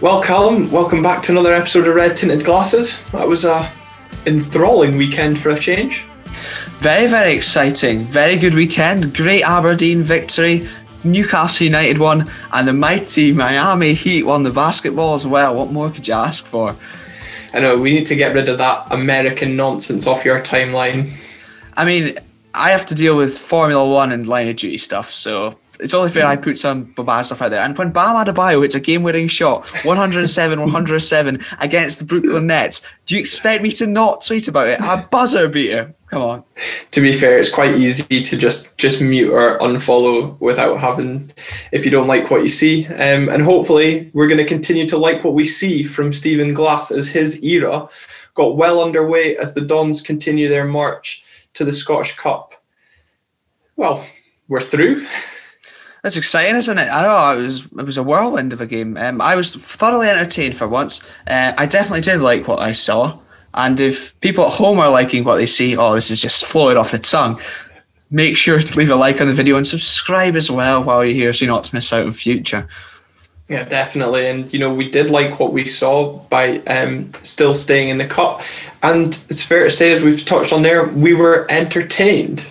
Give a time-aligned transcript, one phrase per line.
[0.00, 2.98] Well, Callum, welcome back to another episode of Red Tinted Glasses.
[3.12, 3.70] That was a
[4.24, 6.06] enthralling weekend for a change.
[6.78, 8.04] Very, very exciting.
[8.04, 9.14] Very good weekend.
[9.14, 10.66] Great Aberdeen victory.
[11.04, 15.54] Newcastle United won, and the mighty Miami Heat won the basketball as well.
[15.54, 16.74] What more could you ask for?
[17.52, 21.12] I know we need to get rid of that American nonsense off your timeline.
[21.76, 22.18] I mean,
[22.54, 26.10] I have to deal with Formula One and line of duty stuff, so it's only
[26.10, 27.62] fair I put some bad stuff out there.
[27.62, 33.14] And when Bam Adebayo hits a game-winning shot, 107, 107 against the Brooklyn Nets, do
[33.14, 34.80] you expect me to not tweet about it?
[34.80, 35.94] A buzzer beater.
[36.08, 36.44] Come on.
[36.90, 41.32] To be fair, it's quite easy to just just mute or unfollow without having,
[41.70, 42.86] if you don't like what you see.
[42.86, 46.90] Um, and hopefully, we're going to continue to like what we see from Stephen Glass
[46.90, 47.88] as his era
[48.34, 51.22] got well underway as the Dons continue their march
[51.54, 52.54] to the Scottish Cup.
[53.76, 54.04] Well,
[54.48, 55.06] we're through.
[56.02, 56.88] That's exciting, isn't it?
[56.88, 58.96] I know it was it was a whirlwind of a game.
[58.96, 61.02] Um, I was thoroughly entertained for once.
[61.26, 63.18] Uh, I definitely did like what I saw.
[63.52, 66.76] And if people at home are liking what they see, oh, this is just flowing
[66.76, 67.40] off the tongue.
[68.10, 71.14] Make sure to leave a like on the video and subscribe as well while you're
[71.14, 72.68] here, so you not to miss out in future.
[73.48, 74.28] Yeah, definitely.
[74.28, 78.06] And, you know, we did like what we saw by um, still staying in the
[78.06, 78.42] cup.
[78.84, 82.44] And it's fair to say, as we've touched on there, we were entertained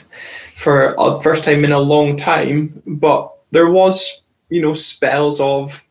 [0.58, 2.82] for a first time in a long time.
[2.86, 5.86] But there was, you know, spells of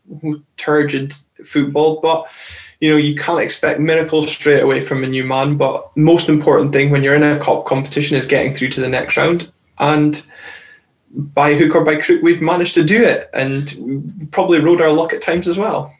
[0.56, 1.12] turgid
[1.44, 2.00] football.
[2.00, 2.28] But,
[2.80, 5.56] you know, you can't expect miracles straight away from a new man.
[5.56, 8.88] But most important thing when you're in a cup competition is getting through to the
[8.88, 9.50] next round.
[9.78, 10.22] And
[11.10, 13.72] by hook or by crook, we've managed to do it, and
[14.18, 15.94] we probably rode our luck at times as well.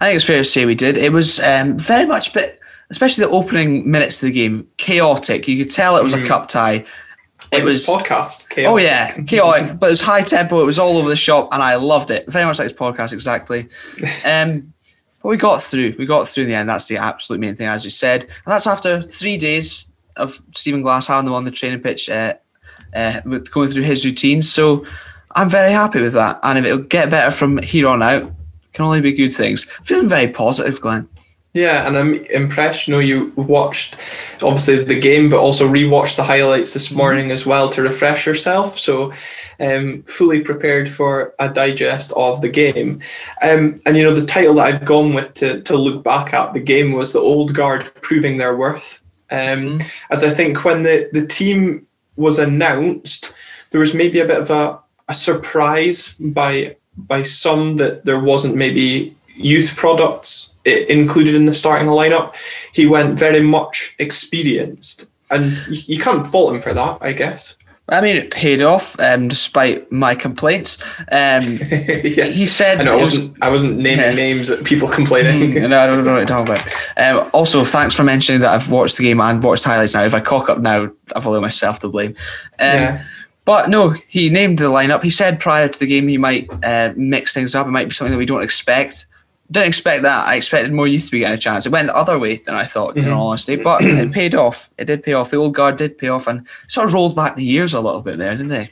[0.00, 0.96] I think it's fair to say we did.
[0.96, 2.58] It was um, very much, but
[2.90, 5.48] especially the opening minutes of the game, chaotic.
[5.48, 6.24] You could tell it was mm.
[6.24, 6.84] a cup tie.
[7.58, 8.48] It, was, was podcast.
[8.48, 8.72] Chaotic.
[8.72, 10.62] Oh yeah, chaotic, but it was high tempo.
[10.62, 12.26] It was all over the shop, and I loved it.
[12.26, 13.68] Very much like this podcast, exactly.
[14.24, 14.72] Um,
[15.22, 15.94] but we got through.
[15.98, 16.68] We got through in the end.
[16.68, 19.86] That's the absolute main thing, as you said, and that's after three days
[20.16, 22.10] of Stephen Glass having them on the training pitch.
[22.10, 22.34] Uh,
[22.94, 24.50] uh, with going through his routines.
[24.50, 24.86] So
[25.34, 26.38] I'm very happy with that.
[26.42, 28.32] And if it'll get better from here on out,
[28.72, 29.66] can only be good things.
[29.84, 31.08] Feeling very positive, Glenn.
[31.54, 32.88] Yeah, and I'm impressed.
[32.88, 33.94] You know, you watched
[34.42, 36.96] obviously the game, but also rewatched the highlights this mm-hmm.
[36.96, 38.76] morning as well to refresh yourself.
[38.76, 39.12] So,
[39.60, 43.00] um, fully prepared for a digest of the game.
[43.40, 46.54] Um, and you know, the title that I'd gone with to to look back at
[46.54, 49.00] the game was the old guard proving their worth.
[49.30, 49.88] Um, mm-hmm.
[50.10, 51.86] As I think when the the team
[52.16, 53.32] was announced,
[53.70, 58.56] there was maybe a bit of a, a surprise by by some that there wasn't
[58.56, 62.34] maybe youth products included in the starting lineup.
[62.72, 67.56] He went very much experienced, and you, you can't fault him for that, I guess.
[67.90, 70.82] I mean, it paid off, um, despite my complaints.
[71.12, 72.24] Um, yeah.
[72.24, 73.30] He said, I, know, I wasn't.
[73.30, 74.14] Was, I wasn't naming yeah.
[74.14, 75.52] names of people complaining.
[75.52, 76.66] Mm, no, I don't know what you're talking about.
[76.96, 80.02] Um, also, thanks for mentioning that I've watched the game and watched highlights now.
[80.02, 82.12] If I cock up now, I've only myself to blame.
[82.58, 83.04] Um, yeah.
[83.44, 85.02] But no, he named the lineup.
[85.02, 87.66] He said prior to the game he might uh, mix things up.
[87.66, 89.06] It might be something that we don't expect
[89.54, 90.26] didn't expect that.
[90.26, 91.64] I expected more youth to be getting a chance.
[91.64, 93.06] It went the other way than I thought, mm-hmm.
[93.06, 93.56] in all honesty.
[93.56, 94.70] But it paid off.
[94.78, 95.30] It did pay off.
[95.30, 98.02] The old guard did pay off and sort of rolled back the years a little
[98.02, 98.68] bit there, didn't they?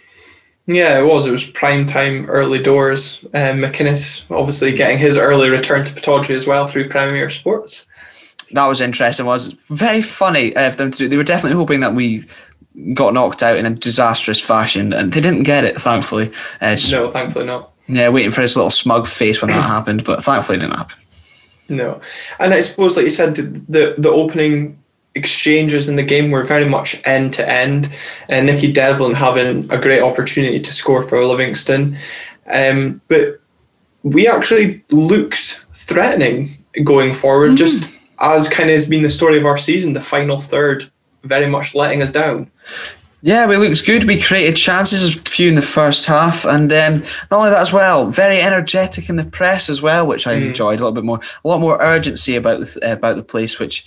[0.66, 1.26] Yeah, it was.
[1.26, 3.25] It was prime time, early doors.
[3.34, 7.87] Um, McInnes obviously getting his early return to Pittodrie as well through Premier Sports.
[8.53, 9.26] That was interesting.
[9.26, 11.09] It was very funny of them to do.
[11.09, 12.25] They were definitely hoping that we
[12.94, 15.81] got knocked out in a disastrous fashion, and they didn't get it.
[15.81, 17.72] Thankfully, uh, no, thankfully not.
[17.93, 20.97] Yeah, waiting for his little smug face when that happened, but thankfully it didn't happen.
[21.69, 22.01] No,
[22.41, 24.79] and I suppose, like you said, the the, the opening
[25.15, 27.91] exchanges in the game were very much end to end,
[28.31, 31.99] and Nicky Devlin having a great opportunity to score for Livingston,
[32.47, 33.41] um, but
[34.03, 36.51] we actually looked threatening
[36.85, 37.57] going forward, mm.
[37.59, 39.93] just as kind of has been the story of our season.
[39.93, 40.91] The final third
[41.25, 42.50] very much letting us down.
[43.25, 44.05] Yeah, we looked good.
[44.05, 46.95] We created chances, a few in the first half, and um,
[47.31, 50.49] not only that as well, very energetic in the press as well, which I mm.
[50.49, 51.21] enjoyed a little bit more.
[51.45, 53.87] A lot more urgency about the, about the place, which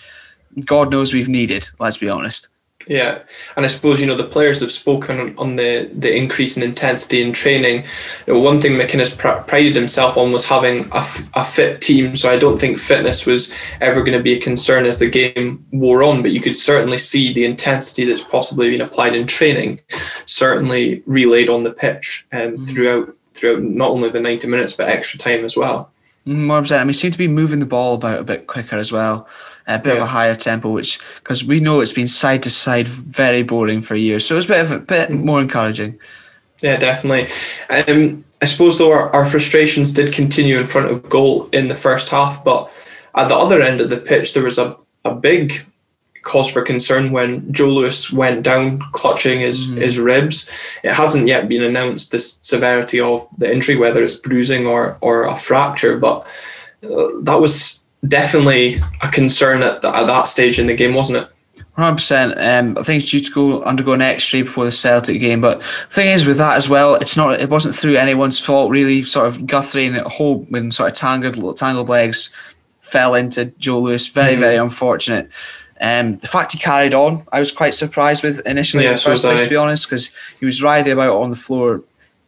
[0.64, 1.70] God knows we've needed.
[1.80, 2.48] Let's be honest.
[2.88, 3.24] Yeah,
[3.56, 7.22] and I suppose you know the players have spoken on the the increase in intensity
[7.22, 7.84] in training.
[8.28, 11.82] You know, one thing McInnes pr- prided himself on was having a, f- a fit
[11.82, 12.16] team.
[12.16, 13.52] So I don't think fitness was
[13.82, 16.22] ever going to be a concern as the game wore on.
[16.22, 19.80] But you could certainly see the intensity that's possibly been applied in training,
[20.28, 22.66] certainly relayed on the pitch um, mm-hmm.
[22.66, 25.92] throughout throughout not only the ninety minutes but extra time as well.
[26.28, 26.82] Mm, one percent.
[26.82, 29.28] I mean, seem to be moving the ball about a bit quicker as well
[29.68, 29.98] a bit yeah.
[29.98, 33.82] of a higher tempo, which because we know it's been side to side very boring
[33.82, 35.24] for years, so it's a bit of a bit mm.
[35.24, 36.00] more encouraging.
[36.62, 37.32] Yeah, definitely.
[37.70, 41.76] Um, I suppose though our, our frustrations did continue in front of goal in the
[41.76, 42.72] first half, but
[43.16, 45.66] at the other end of the pitch there was a, a big
[46.26, 49.78] cause for concern when Joe Lewis went down clutching his, mm.
[49.78, 50.50] his ribs.
[50.84, 55.24] It hasn't yet been announced the severity of the injury, whether it's bruising or, or
[55.24, 56.22] a fracture, but
[56.84, 61.20] uh, that was definitely a concern at, the, at that stage in the game, wasn't
[61.20, 61.30] it?
[61.76, 62.40] Hundred percent.
[62.40, 65.42] Um, I think it's due to go undergo an X-ray before the Celtic game.
[65.42, 67.40] But the thing is, with that as well, it's not.
[67.42, 69.04] It wasn't through anyone's fault, really.
[69.04, 72.30] Sort of Guthrie and Hope, when sort of tangled, tangled legs,
[72.80, 74.08] fell into Joe Lewis.
[74.08, 74.40] Very, mm-hmm.
[74.40, 75.30] very unfortunate.
[75.82, 78.86] Um, the fact he carried on, I was quite surprised with initially.
[78.86, 81.84] Yeah, first place, to be honest, because he was writhing about on the floor,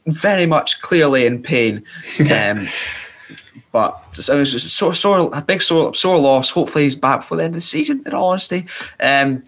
[0.08, 1.86] very much clearly in pain.
[2.20, 2.68] Um,
[3.72, 6.50] but it was sore, sore, a big sore, sore loss.
[6.50, 8.04] Hopefully, he's back for the end of the season.
[8.06, 8.66] In all honesty,
[9.00, 9.44] um,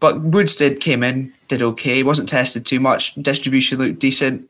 [0.00, 1.96] but Woods did came in, did okay.
[1.96, 3.14] He wasn't tested too much.
[3.14, 4.48] Distribution looked decent.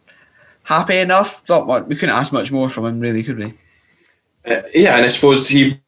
[0.65, 1.45] Happy enough.
[1.47, 3.55] Thought we couldn't ask much more from him, really, could we?
[4.45, 5.81] Uh, yeah, and I suppose he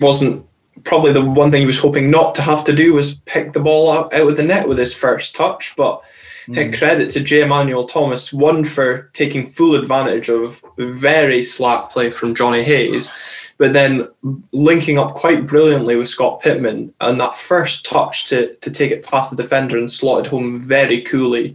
[0.00, 0.44] wasn't
[0.84, 3.60] probably the one thing he was hoping not to have to do was pick the
[3.60, 5.74] ball out, out of the net with his first touch.
[5.76, 6.02] But
[6.46, 6.78] mm.
[6.78, 7.42] credit to J.
[7.42, 13.10] Emmanuel Thomas, one for taking full advantage of very slack play from Jonny Hayes,
[13.58, 14.08] but then
[14.52, 19.04] linking up quite brilliantly with Scott Pittman and that first touch to, to take it
[19.04, 21.54] past the defender and slot it home very coolly.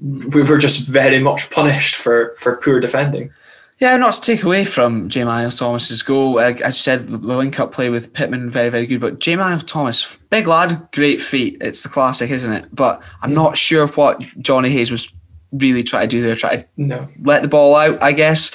[0.00, 3.32] We were just very much punished for, for poor defending.
[3.80, 5.24] Yeah, not to take away from J.
[5.24, 6.38] Manuel Thomas's goal.
[6.38, 9.00] Uh, as you said, the link up play with Pittman, very, very good.
[9.00, 9.36] But J.
[9.36, 11.56] Manuel Thomas, big lad, great feet.
[11.62, 12.66] It's the classic, isn't it?
[12.74, 15.10] But I'm not sure what Jonny Hayes was
[15.52, 16.36] really trying to do there.
[16.36, 17.08] Try to no.
[17.22, 18.52] let the ball out, I guess.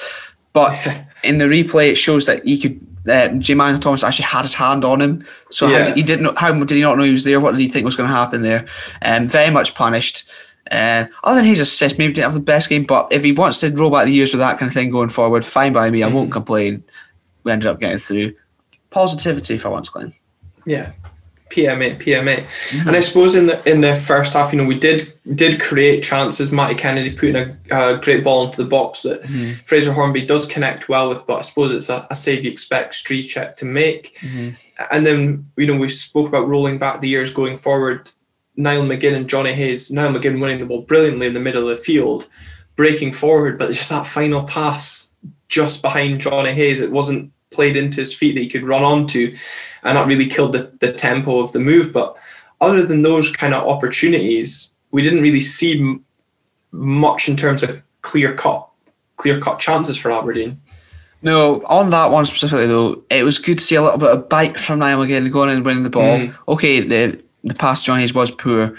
[0.52, 0.78] But
[1.24, 2.80] in the replay, it shows that he could.
[3.08, 3.54] Uh, J.
[3.54, 5.94] Manuel Thomas actually had his hand on him, so yeah.
[5.94, 6.34] he didn't know.
[6.36, 7.40] How did he not know he was there?
[7.40, 8.66] What did he think was going to happen there?
[9.02, 10.24] Um, very much punished.
[10.70, 13.60] Uh, other than his assist, maybe didn't have the best game, but if he wants
[13.60, 16.02] to roll back the years with that kind of thing going forward, fine by me.
[16.02, 16.32] I won't mm.
[16.32, 16.82] complain.
[17.44, 18.34] We ended up getting through.
[18.90, 20.14] Positivity for once, Glenn.
[20.64, 20.92] Yeah,
[21.50, 22.44] PMA, PMA.
[22.44, 22.88] Mm-hmm.
[22.88, 26.02] And I suppose in the in the first half, you know, we did did create
[26.02, 26.50] chances.
[26.50, 29.52] Matty Kennedy putting a, a great ball into the box that mm-hmm.
[29.64, 32.94] Fraser Hornby does connect well with, but I suppose it's a, a save you expect
[32.94, 34.16] Stryjek to make.
[34.20, 34.54] Mm-hmm.
[34.90, 38.10] And then you know we spoke about rolling back the years going forward.
[38.56, 39.90] Niall McGinn and Jonny Hayes.
[39.90, 42.28] Niall McGinn winning the ball brilliantly in the middle of the field,
[42.74, 45.10] breaking forward, but just that final pass
[45.48, 49.34] just behind Jonny Hayes, it wasn't played into his feet that he could run onto,
[49.82, 51.92] and that really killed the, the tempo of the move.
[51.92, 52.16] But
[52.60, 56.04] other than those kind of opportunities, we didn't really see m-
[56.72, 58.68] much in terms of clear cut,
[59.16, 60.60] clear cut chances for Aberdeen.
[61.22, 64.28] No, on that one specifically though, it was good to see a little bit of
[64.28, 66.18] bite from Niall McGinn going and winning the ball.
[66.18, 66.34] Mm.
[66.46, 68.76] Okay, the the past Jonny's was poor.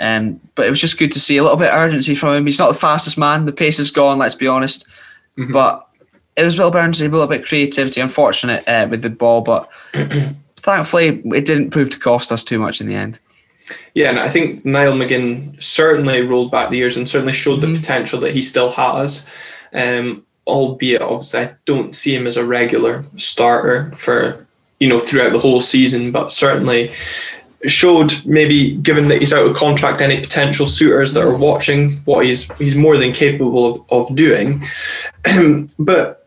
[0.00, 2.46] Um, but it was just good to see a little bit of urgency from him.
[2.46, 3.46] He's not the fastest man.
[3.46, 4.86] The pace is gone, let's be honest.
[5.38, 5.52] Mm-hmm.
[5.52, 5.86] But
[6.36, 8.00] it was a little bit urgency, a little bit of creativity.
[8.00, 9.68] Unfortunate uh, with the ball, but
[10.56, 13.20] thankfully it didn't prove to cost us too much in the end.
[13.94, 17.74] Yeah, and I think Niall McGinn certainly rolled back the years and certainly showed mm-hmm.
[17.74, 19.26] the potential that he still has.
[19.72, 24.46] Um, albeit, obviously, I don't see him as a regular starter for
[24.80, 26.92] you know throughout the whole season, but certainly
[27.66, 32.26] showed maybe given that he's out of contract any potential suitors that are watching what
[32.26, 34.64] he's he's more than capable of, of doing.
[35.78, 36.26] But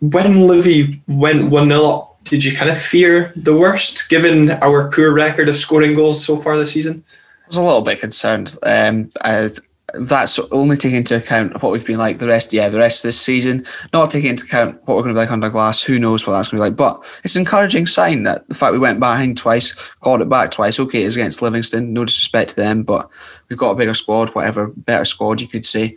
[0.00, 5.12] when Livy went 1-0 up did you kind of fear the worst given our poor
[5.12, 7.02] record of scoring goals so far this season?
[7.44, 8.56] I was a little bit concerned.
[8.62, 9.50] Um, I,
[9.94, 13.08] that's only taking into account what we've been like the rest, yeah, the rest of
[13.08, 13.64] this season.
[13.92, 15.82] Not taking into account what we're going to be like under glass.
[15.82, 16.76] Who knows what that's going to be like?
[16.76, 20.50] But it's an encouraging sign that the fact we went behind twice, clawed it back
[20.50, 20.78] twice.
[20.78, 21.92] Okay, it's against Livingston.
[21.92, 23.08] No disrespect to them, but
[23.48, 25.96] we've got a bigger squad, whatever, better squad you could say.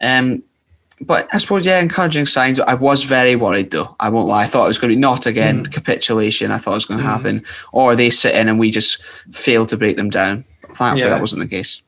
[0.00, 0.42] Um,
[1.00, 2.58] but I suppose yeah, encouraging signs.
[2.58, 3.94] I was very worried though.
[4.00, 4.42] I won't lie.
[4.42, 5.72] I thought it was going to be not again mm.
[5.72, 6.50] capitulation.
[6.50, 7.08] I thought it was going to mm.
[7.08, 10.44] happen, or they sit in and we just fail to break them down.
[10.72, 11.10] Thankfully, yeah.
[11.10, 11.82] that wasn't the case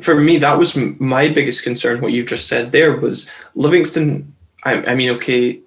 [0.00, 2.00] for me, that was my biggest concern.
[2.00, 4.34] What you've just said there was Livingston.
[4.64, 5.60] I, I mean, okay,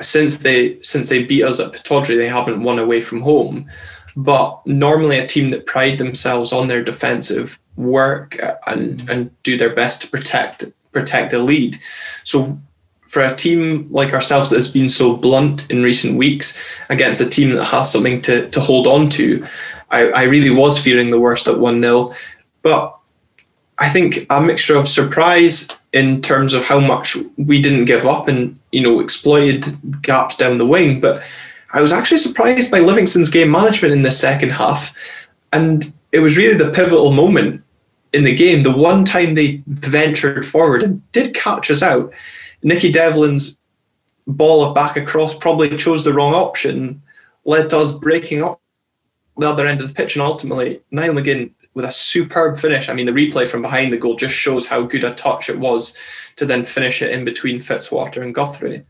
[0.00, 3.70] since they since they beat us at Pittodrie, they haven't won away from home.
[4.16, 9.56] But normally, a team that pride themselves on their defensive work uh, and and do
[9.56, 11.78] their best to protect protect the lead.
[12.24, 12.58] So
[13.06, 17.28] for a team like ourselves that has been so blunt in recent weeks against a
[17.28, 19.46] team that has something to, to hold on to,
[19.90, 22.12] I, I really was fearing the worst at 1 0.
[22.62, 22.95] But
[23.78, 28.28] I think a mixture of surprise in terms of how much we didn't give up
[28.28, 31.22] and you know exploited gaps down the wing, but
[31.72, 34.96] I was actually surprised by Livingston's game management in the second half,
[35.52, 37.62] and it was really the pivotal moment
[38.12, 38.62] in the game.
[38.62, 42.12] The one time they ventured forward and did catch us out.
[42.62, 43.58] Nicky Devlin's
[44.26, 47.02] ball back across probably chose the wrong option,
[47.44, 48.60] led to us breaking up
[49.36, 52.88] the other end of the pitch, and ultimately Niall McGinn with a superb finish.
[52.88, 55.58] I mean, the replay from behind the goal just shows how good a touch it
[55.58, 55.94] was
[56.36, 58.84] to then finish it in between Fitzwater and Guthrie.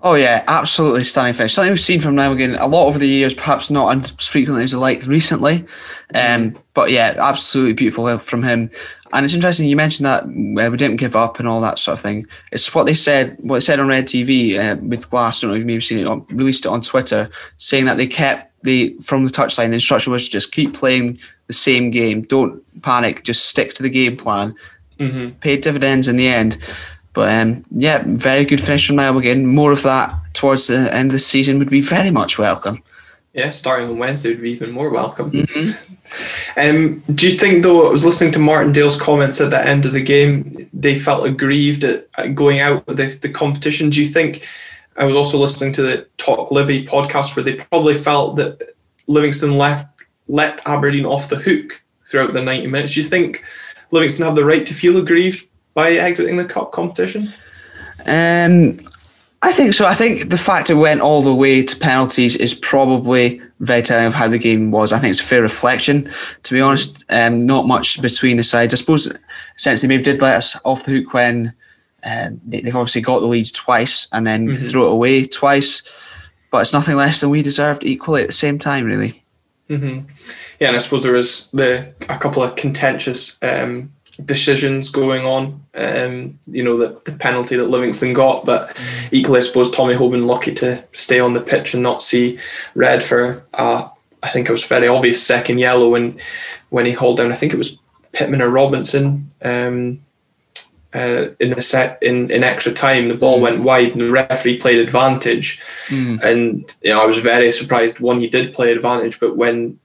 [0.00, 1.54] Oh yeah, absolutely stunning finish.
[1.54, 4.72] Something we've seen from McGinn a lot over the years, perhaps not as frequently as
[4.72, 5.66] I liked recently.
[6.14, 8.70] Um, but yeah, absolutely beautiful from him.
[9.12, 11.98] And it's interesting you mentioned that uh, we didn't give up and all that sort
[11.98, 12.28] of thing.
[12.52, 13.36] It's what they said.
[13.40, 15.38] What they said on Red TV uh, with Glass.
[15.38, 16.06] I don't know if you've maybe seen it.
[16.06, 19.68] On, released it on Twitter, saying that they kept the from the touchline.
[19.68, 21.18] The instruction was just keep playing
[21.48, 22.22] the same game.
[22.22, 23.24] Don't panic.
[23.24, 24.54] Just stick to the game plan.
[25.00, 25.38] Mm-hmm.
[25.40, 26.56] Paid dividends in the end.
[27.12, 29.46] But um, yeah, very good finish from Niall again.
[29.46, 32.82] More of that towards the end of the season would be very much welcome.
[33.34, 35.30] Yeah, starting on Wednesday would be even more welcome.
[35.30, 35.72] Mm-hmm.
[36.56, 39.92] Um, do you think, though, I was listening to Martindale's comments at the end of
[39.92, 43.90] the game, they felt aggrieved at, at going out with the, the competition?
[43.90, 44.46] Do you think,
[44.96, 48.74] I was also listening to the Talk Livy podcast where they probably felt that
[49.06, 49.97] Livingston left
[50.28, 52.94] let Aberdeen off the hook throughout the 90 minutes.
[52.94, 53.44] Do you think
[53.90, 57.32] Livingston have the right to feel aggrieved by exiting the cup competition?
[58.06, 58.78] Um,
[59.42, 59.86] I think so.
[59.86, 64.06] I think the fact it went all the way to penalties is probably very telling
[64.06, 64.92] of how the game was.
[64.92, 66.10] I think it's a fair reflection,
[66.42, 67.04] to be honest.
[67.08, 68.74] Um, not much between the sides.
[68.74, 69.12] I suppose,
[69.56, 71.54] since they maybe did let us off the hook when
[72.04, 74.70] uh, they've obviously got the leads twice and then mm-hmm.
[74.70, 75.82] throw it away twice,
[76.50, 79.22] but it's nothing less than we deserved equally at the same time, really.
[79.68, 80.10] Mm-hmm.
[80.60, 83.92] Yeah, and I suppose there was the a couple of contentious um,
[84.24, 85.62] decisions going on.
[85.74, 88.76] Um, you know, the, the penalty that Livingston got, but
[89.12, 92.38] equally, I suppose Tommy Hoban lucky to stay on the pitch and not see
[92.74, 93.88] red for, uh,
[94.22, 96.18] I think it was very obvious second yellow when
[96.70, 97.32] when he hauled down.
[97.32, 97.78] I think it was
[98.12, 99.30] Pittman or Robinson.
[99.42, 100.00] Um,
[100.98, 104.58] uh, in the set in, in extra time, the ball went wide and the referee
[104.58, 105.60] played advantage.
[105.86, 106.22] Mm.
[106.22, 108.00] And you know, I was very surprised.
[108.00, 109.78] One, he did play advantage, but when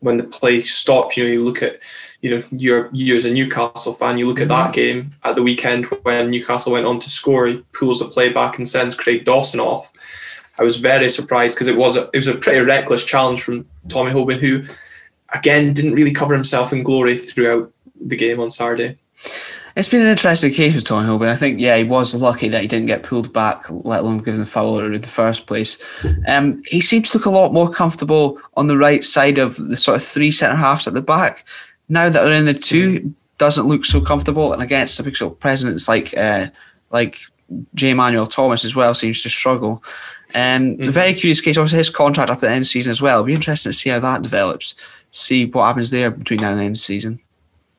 [0.00, 1.78] when the play stopped, you know, you look at
[2.22, 4.72] you know, you're you as a Newcastle fan, you look at that mm-hmm.
[4.72, 8.58] game at the weekend when Newcastle went on to score, he pulls the play back
[8.58, 9.92] and sends Craig Dawson off.
[10.58, 13.68] I was very surprised because it was a it was a pretty reckless challenge from
[13.88, 14.64] Tommy Hoban, who
[15.32, 18.98] again didn't really cover himself in glory throughout the game on Saturday.
[19.76, 21.28] It's been an interesting case with Tommy Hoban.
[21.28, 24.40] I think, yeah, he was lucky that he didn't get pulled back, let alone given
[24.40, 25.76] the foul in the first place.
[26.26, 29.76] Um, he seems to look a lot more comfortable on the right side of the
[29.76, 31.44] sort of three centre halves at the back
[31.88, 34.52] now that they're in the two, doesn't look so comfortable.
[34.52, 36.48] And against the big sort of presidents like uh,
[36.90, 37.20] like
[37.74, 37.90] J.
[37.90, 39.82] Emmanuel Thomas as well seems to struggle.
[40.34, 40.90] Um, mm-hmm.
[40.90, 41.56] Very curious case.
[41.56, 43.18] Obviously, his contract up at the end of the season as well.
[43.18, 44.74] It'll be interesting to see how that develops.
[45.12, 47.20] See what happens there between now and the end of the season.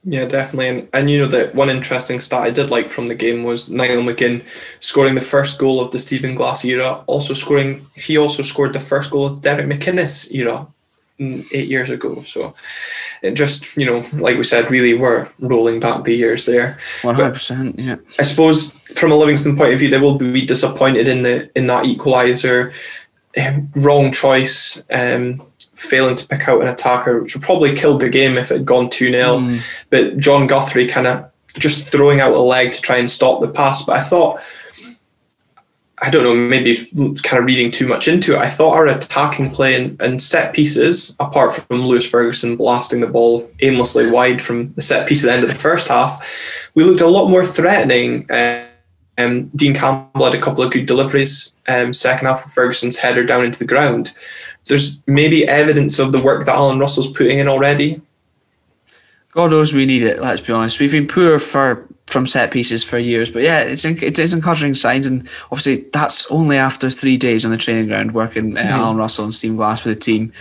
[0.09, 0.69] Yeah, definitely.
[0.69, 3.69] And, and you know that one interesting stat I did like from the game was
[3.69, 4.41] Niall McGinn
[4.79, 7.03] scoring the first goal of the Stephen Glass era.
[7.07, 10.65] Also scoring, he also scored the first goal of Derek McInnes era
[11.19, 12.21] eight years ago.
[12.21, 12.55] So
[13.21, 16.77] it just, you know, like we said, really we're rolling back the years there.
[17.01, 17.97] One hundred percent, yeah.
[18.17, 21.67] I suppose from a Livingston point of view, they will be disappointed in the in
[21.67, 22.71] that equaliser.
[23.37, 25.43] Um, wrong choice, um,
[25.77, 28.65] failing to pick out an attacker, which would probably killed the game if it had
[28.65, 29.39] gone 2 0.
[29.39, 29.61] Mm.
[29.89, 33.47] But Jon Guthrie kind of just throwing out a leg to try and stop the
[33.47, 33.83] pass.
[33.83, 34.41] But I thought
[35.99, 36.75] I don't know, maybe
[37.23, 38.37] kind of reading too much into it.
[38.37, 43.07] I thought our attacking play and, and, set pieces, apart from Lewis Ferguson blasting the
[43.07, 46.83] ball aimlessly wide from the set piece at the end of the first half, we
[46.83, 48.27] looked a lot more threatening.
[49.17, 51.51] Um, Dean Campbell had a couple of good deliveries.
[51.67, 54.13] Um, second half of Ferguson's header down into the ground.
[54.67, 58.01] There's maybe evidence of the work that Alan Russell's putting in already.
[59.31, 60.21] God knows we need it.
[60.21, 60.79] Let's be honest.
[60.79, 63.29] We've been poor for from set pieces for years.
[63.29, 67.51] But yeah, it's it is encouraging signs, and obviously that's only after three days on
[67.51, 68.69] the training ground working uh, mm-hmm.
[68.69, 70.33] Alan Russell and Steve Glass with the team.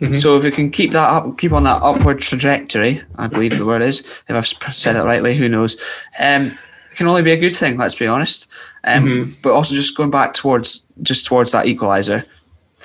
[0.00, 0.14] Mm-hmm.
[0.14, 3.64] So if we can keep that up, keep on that upward trajectory, I believe the
[3.64, 4.00] word is.
[4.28, 5.80] If I've said it rightly, who knows?
[6.18, 6.58] Um,
[6.92, 7.78] it can only be a good thing.
[7.78, 8.46] Let's be honest.
[8.84, 9.32] Um, mm-hmm.
[9.42, 12.26] But also just going back towards just towards that equaliser.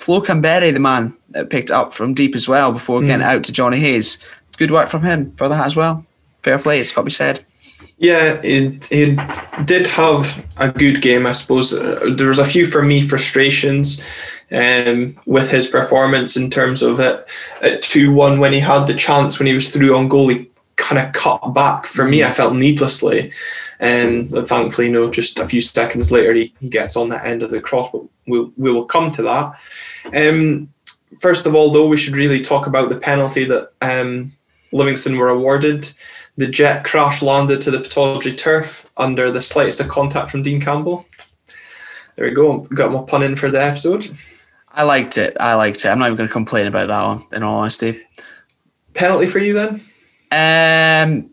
[0.02, 3.30] Flo Kamberi, the man that picked up from deep as well before getting mm.
[3.30, 4.18] out to Jonny Hayes.
[4.58, 6.04] Good work from him for that as well.
[6.42, 7.46] Fair play, it's got to be said.
[8.00, 9.20] Yeah, it, it
[9.68, 11.72] did have a good game, I suppose.
[11.72, 14.02] Uh, there was a few for me frustrations
[14.52, 17.24] um, with his performance in terms of it
[17.62, 20.30] at 2 1 when he had the chance when he was through on goal.
[20.30, 21.86] He kind of cut back.
[21.86, 22.34] For me, I mm.
[22.34, 23.32] felt needlessly.
[23.80, 27.44] And thankfully, you know, just a few seconds later, he, he gets on the end
[27.44, 29.60] of the cross, but we'll, we will come to that.
[30.16, 30.74] Um,
[31.20, 34.34] first of all, though, we should really talk about the penalty that um,
[34.72, 35.92] Livingston were awarded.
[36.38, 40.60] The jet crash landed to the Pittodrie turf under the slightest of contact from Dean
[40.60, 41.06] Campbell.
[42.16, 42.60] There we go.
[42.60, 44.10] Got my pun in for the episode.
[44.74, 45.36] I liked it.
[45.40, 45.90] I liked it.
[45.90, 48.02] I'm not even going to complain about that one, in all honesty.
[48.94, 49.82] Penalty for you then?
[50.32, 51.30] Um,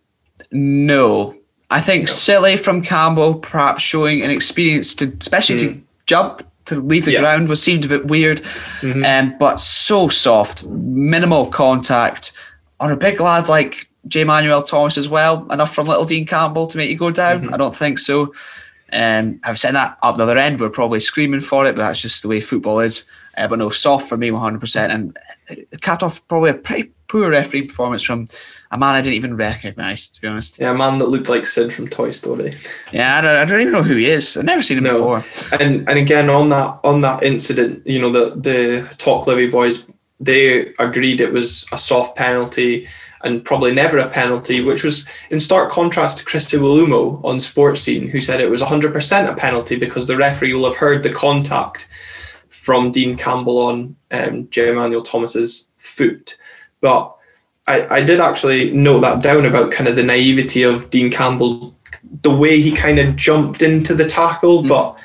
[0.50, 1.36] no.
[1.70, 2.12] I think no.
[2.12, 5.60] silly from Campbell, perhaps showing an experience to, especially mm.
[5.60, 7.20] to jump to leave the yeah.
[7.20, 8.42] ground was seemed a bit weird,
[8.80, 9.04] mm-hmm.
[9.04, 12.32] um, but so soft, minimal contact
[12.80, 14.24] on a big lad like J.
[14.24, 15.50] Manuel Thomas as well.
[15.50, 17.42] Enough from little Dean Campbell to make you go down?
[17.42, 17.54] Mm-hmm.
[17.54, 18.32] I don't think so.
[18.92, 22.00] Um, I've said that up the other end, we're probably screaming for it, but that's
[22.00, 23.04] just the way football is.
[23.36, 24.88] Uh, but no, soft for me 100%.
[24.88, 25.16] And
[25.50, 28.28] uh, cat off probably a pretty poor referee performance from
[28.70, 30.58] a man I didn't even recognise, to be honest.
[30.58, 32.52] Yeah, a man that looked like Sid from Toy Story.
[32.92, 34.36] Yeah, I don't, I don't even know who he is.
[34.36, 34.98] I've never seen him no.
[34.98, 35.24] before.
[35.60, 39.88] And and again on that on that incident, you know, the the Talk Livy boys,
[40.20, 42.86] they agreed it was a soft penalty
[43.24, 47.82] and probably never a penalty, which was in stark contrast to Christy Iwelumo on Sports
[47.82, 51.12] Scene, who said it was 100% a penalty because the referee will have heard the
[51.12, 51.88] contact
[52.48, 54.70] from Dean Campbell on um, J.
[54.70, 56.36] Emmanuel Thomas's foot.
[56.80, 57.17] But
[57.68, 61.74] I, I did actually note that down about kind of the naivety of Dean Campbell,
[62.22, 64.62] the way he kind of jumped into the tackle.
[64.62, 64.68] Mm.
[64.68, 64.98] But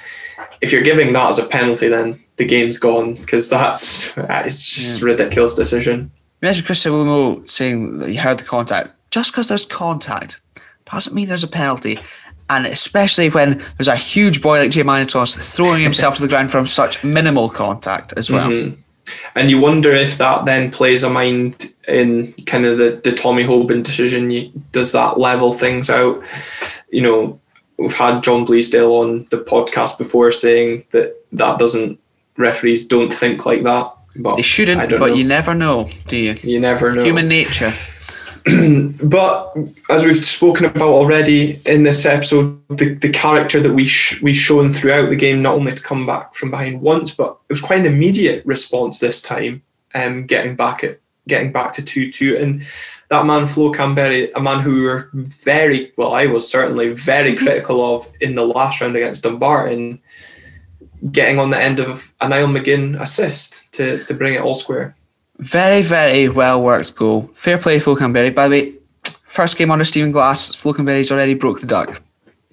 [0.61, 4.99] if you're giving that as a penalty, then the game's gone because that's it's just
[4.99, 5.03] yeah.
[5.03, 6.09] a ridiculous decision.
[6.41, 8.91] Imagine Chris Iwelumo saying that he heard the contact.
[9.11, 10.41] Just because there's contact
[10.91, 11.99] doesn't mean there's a penalty.
[12.49, 16.51] And especially when there's a huge boy like Jay Manitos throwing himself to the ground
[16.51, 18.49] from such minimal contact as well.
[18.49, 18.81] Mm-hmm.
[19.35, 23.43] And you wonder if that then plays a mind in kind of the, the Tommy
[23.43, 24.63] Hoban decision.
[24.71, 26.23] Does that level things out?
[26.89, 27.39] You know,
[27.77, 31.99] we've had John Bleasdale on the podcast before saying that that doesn't,
[32.37, 33.91] referees don't think like that.
[34.15, 35.05] But they shouldn't, but know.
[35.07, 36.35] you never know, do you?
[36.43, 37.03] You never know.
[37.03, 37.73] Human nature.
[39.03, 39.55] but
[39.89, 44.33] as we've spoken about already in this episode, the, the character that we sh- we
[44.33, 47.61] shown throughout the game, not only to come back from behind once, but it was
[47.61, 49.61] quite an immediate response this time,
[49.95, 52.65] um, getting back at getting back to two two, and
[53.09, 57.33] that man Flo Kamberi, a man who we were very well, I was certainly very
[57.33, 57.45] mm-hmm.
[57.45, 60.01] critical of in the last round against Dumbarton
[61.11, 64.95] getting on the end of a Niall McGinn assist to, to bring it all square.
[65.43, 67.29] Very, very well worked goal.
[67.33, 68.33] Fair play, Flo Kamberi.
[68.33, 68.73] By the way,
[69.27, 72.01] first game under Stephen Glass, Flo Kamberi's already broke the duck.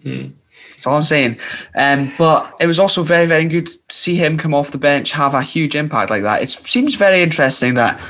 [0.03, 0.29] Hmm.
[0.75, 1.39] That's all I'm saying.
[1.77, 5.13] Um, but it was also very, very good to see him come off the bench,
[5.13, 6.43] have a huge impact like that.
[6.43, 8.01] It seems very interesting that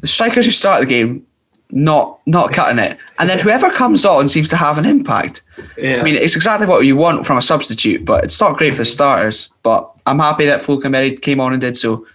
[0.00, 1.24] the strikers who start the game
[1.70, 5.42] not not cutting it, and then whoever comes on seems to have an impact.
[5.78, 6.00] Yeah.
[6.00, 8.78] I mean, it's exactly what you want from a substitute, but it's not great for
[8.78, 9.50] the starters.
[9.62, 12.06] But I'm happy that Flo came on and did so.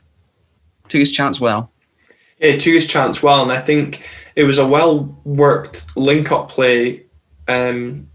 [0.89, 1.70] Took his chance well.
[2.41, 6.49] Yeah, took his chance well, and I think it was a well worked link up
[6.49, 7.05] play
[7.47, 8.09] um,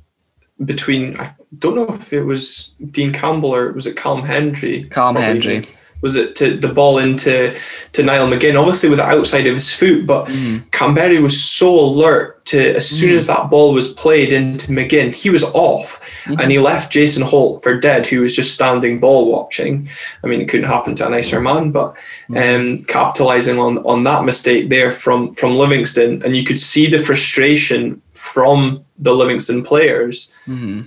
[0.64, 1.18] between.
[1.18, 4.84] I don't know if it was Dean Campbell or it was it Callum Hendry.
[4.84, 5.66] Callum Hendry
[6.00, 7.56] was it to the ball into
[7.92, 10.60] to Niall McGinn, obviously with the outside of his foot, but mm.
[10.70, 13.16] Kamberi was so alert to as soon mm.
[13.16, 16.40] as that ball was played into McGinn, he was off mm.
[16.40, 19.88] and he left Jason Holt for dead, who was just standing ball watching.
[20.22, 21.96] I mean, it couldn't happen to a nicer man, but
[22.28, 22.36] mm.
[22.38, 26.98] um, capitalizing on on that mistake there from from Livingston, and you could see the
[26.98, 30.82] frustration from the Livingston players mm-hmm.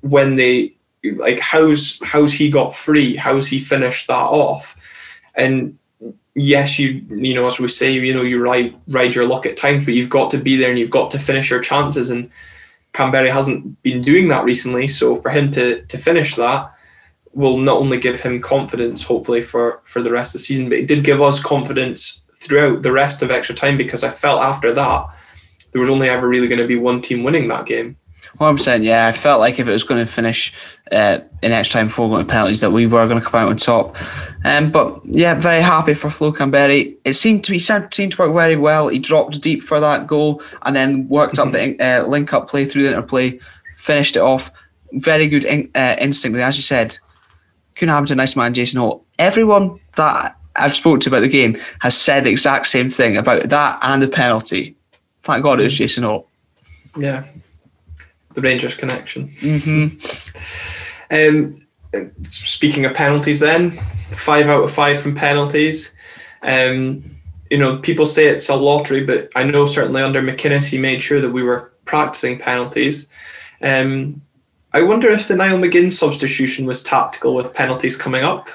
[0.00, 0.73] when they
[1.12, 3.16] like how's how's he got free?
[3.16, 4.76] How's he finished that off?
[5.34, 5.78] And
[6.34, 9.56] yes, you you know as we say, you know you ride ride your luck at
[9.56, 12.10] times, but you've got to be there and you've got to finish your chances.
[12.10, 12.30] And
[12.92, 16.70] Kamberi hasn't been doing that recently, so for him to to finish that
[17.32, 20.78] will not only give him confidence, hopefully for for the rest of the season, but
[20.78, 24.72] it did give us confidence throughout the rest of extra time because I felt after
[24.72, 25.06] that
[25.74, 27.96] there was only ever really going to be one team winning that game.
[28.38, 29.06] One percent, yeah.
[29.06, 30.52] I felt like if it was going to finish
[30.90, 33.48] uh, in extra time before going to penalties, that we were going to come out
[33.48, 33.96] on top.
[34.44, 36.96] Um, but yeah, very happy for Flo Kamberi.
[37.04, 38.88] It seemed to be seemed to work very well.
[38.88, 42.64] He dropped deep for that goal and then worked up the uh, link up play
[42.64, 43.38] through the interplay,
[43.76, 44.50] finished it off.
[44.92, 46.98] Very good in, uh, instinct, as you said.
[47.74, 49.04] Couldn't happen to a nice man, Jason Holt.
[49.18, 53.48] Everyone that I've spoken to about the game has said the exact same thing about
[53.48, 54.76] that and the penalty.
[55.24, 56.28] Thank God it was Jason Holt.
[56.96, 57.24] Yeah,
[58.34, 59.28] the Rangers connection.
[59.40, 59.98] Mm-hmm.
[61.10, 61.56] Um,
[62.22, 63.72] speaking of penalties, then
[64.12, 65.92] five out of five from penalties.
[66.42, 67.16] Um,
[67.50, 71.02] you know, people say it's a lottery, but I know certainly under McInnes he made
[71.02, 73.08] sure that we were practicing penalties.
[73.62, 74.22] Um,
[74.72, 78.48] I wonder if the Niall McGinn substitution was tactical with penalties coming up.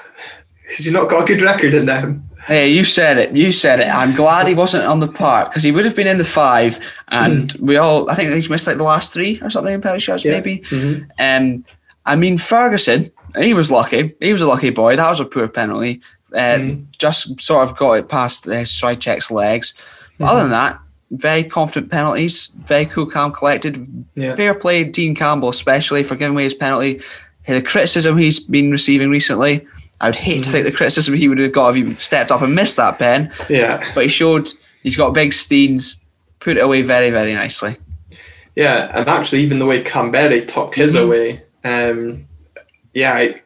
[0.76, 2.22] He's not got a good record in them.
[2.46, 3.36] Hey, you said it.
[3.36, 3.88] You said it.
[3.88, 6.78] I'm glad he wasn't on the park because he would have been in the five,
[7.08, 8.08] and we all.
[8.08, 10.32] I think he missed like the last three or something in penalty shots, yeah.
[10.32, 10.60] maybe.
[10.60, 11.04] Mm-hmm.
[11.18, 11.64] Um,
[12.06, 13.10] I mean Ferguson.
[13.36, 14.14] He was lucky.
[14.20, 14.96] He was a lucky boy.
[14.96, 16.00] That was a poor penalty.
[16.32, 16.86] Uh, mm.
[16.98, 19.74] Just sort of got it past uh, Soucek's legs.
[20.14, 20.24] Mm-hmm.
[20.24, 20.80] Other than that,
[21.10, 22.50] very confident penalties.
[22.64, 24.04] Very cool, calm, collected.
[24.14, 24.34] Yeah.
[24.34, 27.02] Fair play, Dean Campbell, especially for giving away his penalty.
[27.46, 29.66] The criticism he's been receiving recently
[30.00, 30.42] I would hate mm-hmm.
[30.42, 32.98] to think the criticism he would have got if he stepped up and missed that
[32.98, 33.32] pen.
[33.48, 33.84] Yeah.
[33.94, 34.50] But he showed
[34.82, 35.96] he's got big steens,
[36.38, 37.76] put it away very, very nicely.
[38.56, 41.04] Yeah, and actually, even the way Kamberi tucked his mm-hmm.
[41.04, 42.26] away, um,
[42.94, 43.42] yeah, I,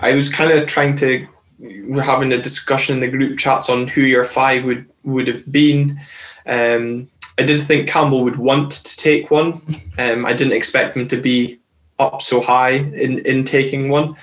[0.00, 1.26] I was kind of trying to
[1.58, 5.50] we're having a discussion in the group chats on who your five would would have
[5.50, 6.00] been.
[6.46, 9.62] Um, I did think Campbell would want to take one.
[9.98, 11.58] Um, I didn't expect him to be
[11.98, 14.16] up so high in in taking one.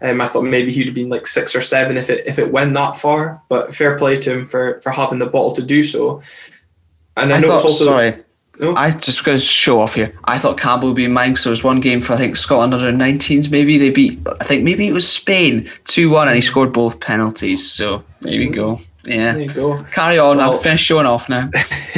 [0.00, 2.52] Um, I thought maybe he'd have been like six or seven if it if it
[2.52, 3.42] went that far.
[3.48, 6.22] But fair play to him for for having the bottle to do so.
[7.16, 8.22] And I, I thought, also sorry.
[8.60, 8.74] No?
[8.74, 10.12] I just going to show off here.
[10.24, 12.34] I thought Campbell would be in mine because there was one game for I think
[12.34, 13.50] Scotland under 19s.
[13.50, 14.18] Maybe they beat.
[14.40, 17.70] I think maybe it was Spain two one, and he scored both penalties.
[17.70, 18.80] So there you go.
[19.08, 19.32] Yeah.
[19.32, 19.82] There you go.
[19.84, 20.36] Carry on.
[20.36, 21.50] Well, I'm finished showing off now.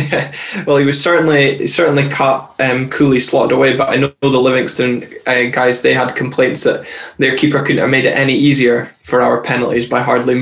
[0.66, 5.04] well, he was certainly certainly caught um, coolly slotted away, but I know the Livingston
[5.26, 6.86] uh, guys they had complaints that
[7.18, 10.34] their keeper couldn't have made it any easier for our penalties by hardly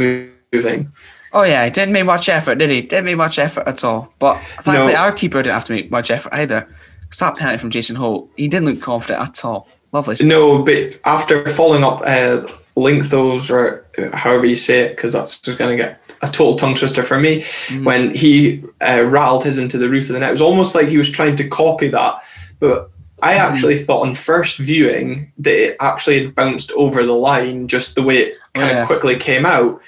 [0.53, 0.91] moving.
[1.33, 2.83] Oh yeah, he didn't make much effort, did he?
[2.83, 4.13] Didn't make much effort at all.
[4.19, 4.99] But thankfully, no.
[4.99, 6.67] our keeper didn't have to make much effort either.
[7.03, 9.69] Because that penalty from Jason Holt, he didn't look confident at all.
[9.93, 10.17] Lovely.
[10.17, 10.27] Stuff.
[10.27, 15.59] No, but after following up uh, Linthos or however you say it, because that's just
[15.59, 17.85] going to get a total tongue twister for me mm.
[17.85, 20.31] when he uh, rattled his into the roof of the net.
[20.31, 22.23] It was almost like he was trying to copy that,
[22.59, 22.91] but
[23.23, 23.39] I mm.
[23.39, 23.85] actually mm.
[23.85, 28.19] thought on first viewing that it actually had bounced over the line, just the way
[28.19, 28.83] it kind yeah.
[28.83, 29.81] of quickly came out.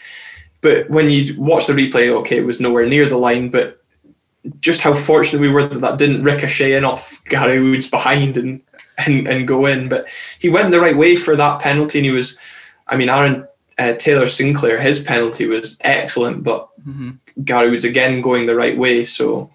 [0.61, 3.83] But when you watch the replay, okay, it was nowhere near the line, but
[4.61, 8.61] just how fortunate we were that that didn't ricochet in off Gary Woods' behind and,
[8.99, 9.89] and, and go in.
[9.89, 12.39] But he went the right way for that penalty, and he was,
[12.89, 13.47] I mean, Aaron
[13.81, 17.13] uh, Taylor Sinclair, his penalty was excellent, but mm-hmm.
[17.43, 19.05] Gary was again going the right way.
[19.05, 19.51] So,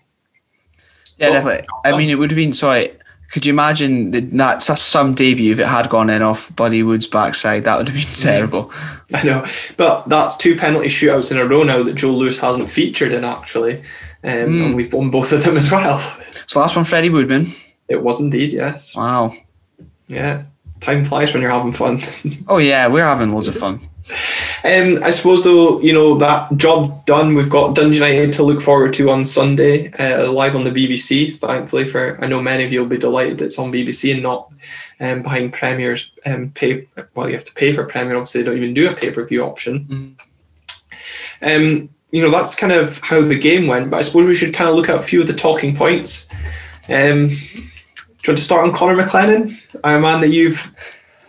[1.20, 1.68] yeah, definitely.
[1.86, 2.92] I mean, it would have been sorry.
[3.32, 7.06] Could you imagine that that's some debut if it had gone in off Buddy Wood's
[7.06, 7.66] backside?
[7.66, 8.72] That would have been terrible.
[9.14, 9.46] I know,
[9.78, 13.24] but that's two penalty shootouts in a row now that Joe Lewis hasn't featured in
[13.24, 13.80] actually,
[14.24, 14.66] um, mm.
[14.66, 16.00] and we've won both of them as well.
[16.48, 17.54] So last one, Freddie Woodman.
[17.88, 18.96] It was indeed, yes.
[18.96, 19.36] Wow.
[20.08, 20.46] Yeah,
[20.80, 22.02] time flies when you're having fun.
[22.48, 23.82] oh yeah, we're having loads of fun.
[24.64, 27.36] Um, I suppose though, you know that job done.
[27.36, 31.40] We've got Dundee United to look forward to on Sunday, uh, live on the BBC.
[31.40, 34.52] Thankfully, for I know many of you will be delighted it's on BBC and not
[35.00, 36.88] um, behind Premier's um, pay.
[37.16, 38.16] Well, you have to pay for Premier.
[38.16, 40.18] Obviously, they don't even do a pay per view option.
[41.42, 41.56] Mm.
[41.56, 43.90] Um, you know that's kind of how the game went.
[43.90, 46.28] But I suppose we should kind of look at a few of the talking points.
[46.90, 50.74] Um, do you want to start on Connor McLennan, a man that you've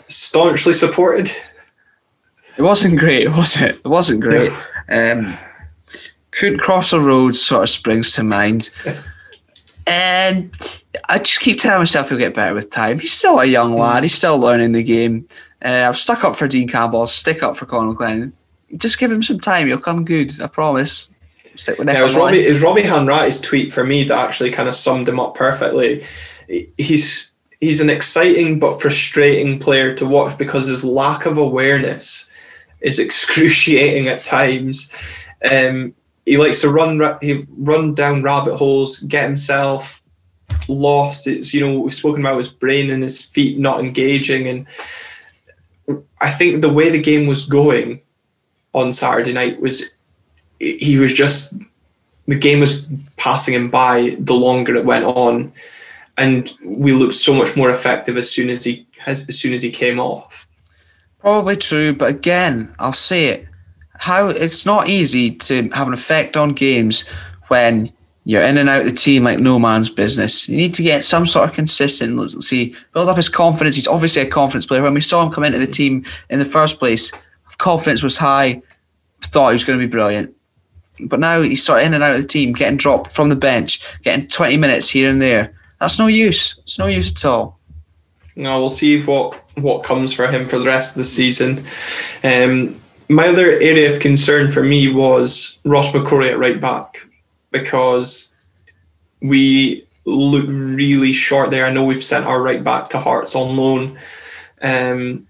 [0.08, 1.30] staunchly supported?
[2.56, 3.76] It wasn't great, was it?
[3.76, 4.52] It wasn't great.
[4.88, 5.36] Um,
[6.30, 8.70] couldn't cross the road sort of springs to mind.
[9.86, 10.50] And
[11.08, 12.98] I just keep telling myself he'll get better with time.
[12.98, 13.80] He's still a young hmm.
[13.80, 14.02] lad.
[14.02, 15.26] He's still learning the game.
[15.64, 17.00] Uh, I've stuck up for Dean Campbell.
[17.00, 18.32] I'll stick up for Connor McLennan.
[18.76, 19.68] Just give him some time.
[19.68, 20.40] He'll come good.
[20.40, 21.08] I promise.
[21.54, 22.40] Stick with yeah, it was Robbie.
[22.40, 26.04] It was Robbie Hanratty's tweet for me that actually kind of summed him up perfectly.
[26.76, 32.28] He's he's an exciting but frustrating player to watch because his lack of awareness
[32.86, 34.90] is excruciating at times.
[35.44, 35.94] Um,
[36.24, 40.02] he likes to run he run down rabbit holes, get himself
[40.68, 41.26] lost.
[41.26, 44.66] It's you know we've spoken about his brain and his feet not engaging, and
[46.20, 48.00] I think the way the game was going
[48.72, 49.84] on Saturday night was
[50.58, 51.54] he was just
[52.26, 55.52] the game was passing him by the longer it went on,
[56.16, 59.62] and we looked so much more effective as soon as he as, as soon as
[59.62, 60.45] he came off.
[61.26, 63.48] Probably true, but again, I'll say it.
[63.98, 67.04] How it's not easy to have an effect on games
[67.48, 70.48] when you're in and out of the team like no man's business.
[70.48, 73.74] You need to get some sort of see, build up his confidence.
[73.74, 74.82] He's obviously a confidence player.
[74.82, 77.10] When we saw him come into the team in the first place,
[77.58, 78.62] confidence was high.
[79.20, 80.32] Thought he was going to be brilliant,
[81.00, 83.34] but now he's sort of in and out of the team, getting dropped from the
[83.34, 85.52] bench, getting 20 minutes here and there.
[85.80, 86.56] That's no use.
[86.62, 87.58] It's no use at all.
[88.36, 91.64] No, we'll see what what comes for him for the rest of the season.
[92.22, 92.76] Um,
[93.08, 97.06] my other area of concern for me was Ross McCrorie at right back
[97.50, 98.32] because
[99.20, 101.66] we look really short there.
[101.66, 103.98] I know we've sent our right back to Hearts on loan,
[104.60, 105.26] um,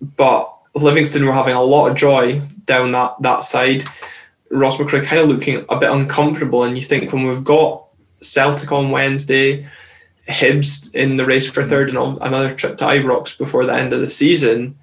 [0.00, 3.84] but Livingston were having a lot of joy down that that side.
[4.50, 7.84] Ross McCrorie kind of looking a bit uncomfortable, and you think when we've got
[8.20, 9.68] Celtic on Wednesday,
[10.28, 14.00] Hibs in the race for third, and another trip to Ibrox before the end of
[14.00, 14.76] the season,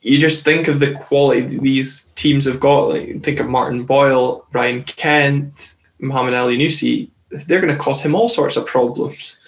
[0.00, 2.88] you just think of the quality these teams have got.
[2.88, 7.08] Like think of Martin Boyle, Ryan Kent, Mohamed Elyounoussi.
[7.30, 9.38] They're going to cause him all sorts of problems.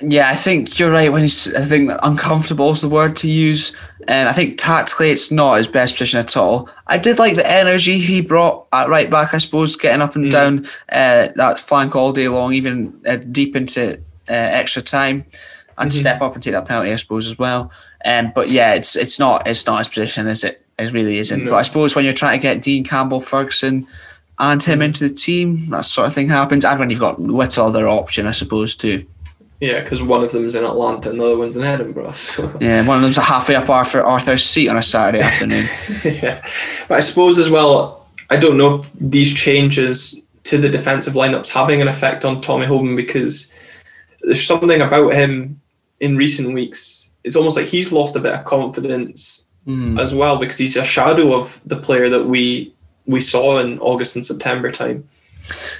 [0.00, 1.10] Yeah, I think you're right.
[1.10, 3.74] When he's, I think uncomfortable is the word to use.
[4.06, 6.70] And I think tactically, it's not his best position at all.
[6.86, 9.34] I did like the energy he brought at right back.
[9.34, 10.30] I suppose getting up and mm.
[10.30, 13.94] down uh, that flank all day long, even uh, deep into
[14.30, 15.26] uh, extra time,
[15.76, 16.00] and mm-hmm.
[16.00, 16.92] step up and take that penalty.
[16.92, 17.70] I suppose as well.
[18.04, 20.64] Um, but yeah, it's it's not it's not his position, is it?
[20.78, 21.44] It really isn't.
[21.44, 21.50] No.
[21.50, 23.86] But I suppose when you're trying to get Dean Campbell Ferguson
[24.38, 24.84] and him mm.
[24.84, 26.64] into the team, that sort of thing happens.
[26.64, 29.04] And when you've got little other option, I suppose too.
[29.60, 32.12] Yeah, because one of them's in Atlanta and the other one's in Edinburgh.
[32.14, 32.56] So.
[32.60, 35.66] Yeah, one of them's a halfway up Arthur Arthur's seat on a Saturday afternoon.
[36.04, 36.46] yeah,
[36.88, 41.50] but I suppose as well, I don't know if these changes to the defensive lineups
[41.50, 43.50] having an effect on Tommy Hoban because
[44.22, 45.60] there's something about him
[46.00, 47.12] in recent weeks.
[47.24, 50.00] It's almost like he's lost a bit of confidence mm.
[50.00, 52.72] as well because he's a shadow of the player that we
[53.06, 55.08] we saw in August and September time.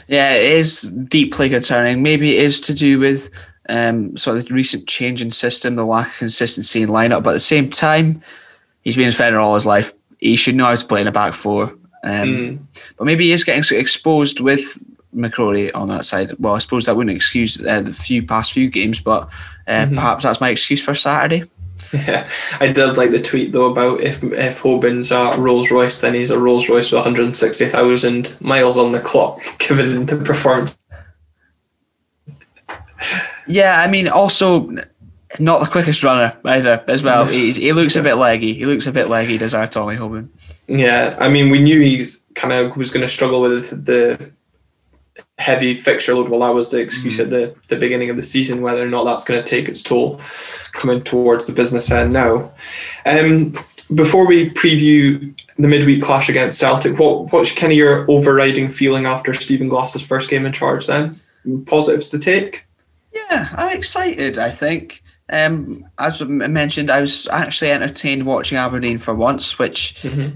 [0.08, 2.02] Yeah, it is deeply concerning.
[2.02, 3.28] Maybe it is to do with
[3.68, 7.22] um, sort of the recent change in system, the lack of consistency in lineup.
[7.22, 8.22] But at the same time,
[8.82, 9.92] he's been a defender all his life.
[10.18, 11.74] He should know how to play in a back four.
[12.02, 12.58] Um, mm.
[12.96, 14.78] But maybe he is getting exposed with
[15.14, 16.34] McCrorie on that side.
[16.38, 19.28] Well, I suppose that wouldn't excuse uh, the few past few games, but
[19.66, 19.94] uh, mm-hmm.
[19.94, 21.44] perhaps that's my excuse for Saturday.
[21.92, 22.28] Yeah,
[22.60, 26.30] I did like the tweet though about if if Hoban's a Rolls Royce, then he's
[26.30, 30.78] a Rolls Royce with 160,000 miles on the clock, given the performance
[33.48, 34.70] yeah, I mean, also
[35.38, 37.26] not the quickest runner either as well.
[37.26, 38.54] He, he looks a bit leggy.
[38.54, 40.28] He looks a bit leggy, does our Tommy Hoban.
[40.66, 44.32] Yeah, I mean, we knew he's kind of was going to struggle with the
[45.38, 46.28] heavy fixture load.
[46.28, 47.24] Well, that was the excuse mm.
[47.24, 48.62] at the, the beginning of the season.
[48.62, 50.20] Whether or not that's going to take its toll
[50.72, 52.50] coming towards the business end now.
[53.06, 53.54] Um,
[53.94, 59.06] before we preview the midweek clash against Celtic, what what's kind of your overriding feeling
[59.06, 60.86] after Stephen Glass's first game in charge?
[60.86, 61.20] Then
[61.66, 62.66] positives to take.
[63.30, 64.38] Yeah, I'm excited.
[64.38, 65.02] I think.
[65.30, 70.34] Um, as I mentioned, I was actually entertained watching Aberdeen for once, which mm-hmm.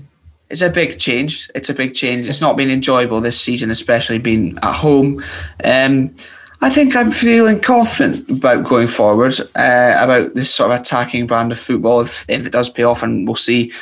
[0.51, 1.51] is a big change.
[1.55, 2.29] It's a big change.
[2.29, 5.25] It's not been enjoyable this season, especially being at home.
[5.65, 6.15] Um,
[6.61, 11.53] I think I'm feeling confident about going forward uh, about this sort of attacking brand
[11.53, 12.03] of football.
[12.03, 13.73] If, if it does pay off, and we'll see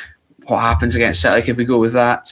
[0.45, 2.31] what happens against Celtic if we go with that.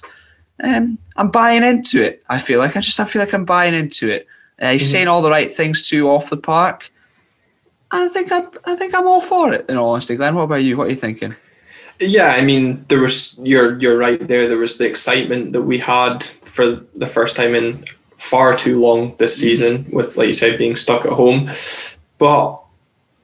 [0.63, 2.23] Um, I'm buying into it.
[2.29, 4.25] I feel like I just I feel like I'm buying into it.
[4.59, 4.91] Uh, he's mm-hmm.
[4.91, 6.91] saying all the right things too off the park.
[7.91, 9.67] I think I'm, I think I'm all for it.
[9.69, 10.77] In all honesty, Glenn, what about you?
[10.77, 11.35] What are you thinking?
[11.99, 14.47] Yeah, I mean, there was you're you're right there.
[14.47, 17.83] There was the excitement that we had for the first time in
[18.17, 19.41] far too long this mm-hmm.
[19.41, 21.49] season, with like you said, being stuck at home.
[22.17, 22.61] But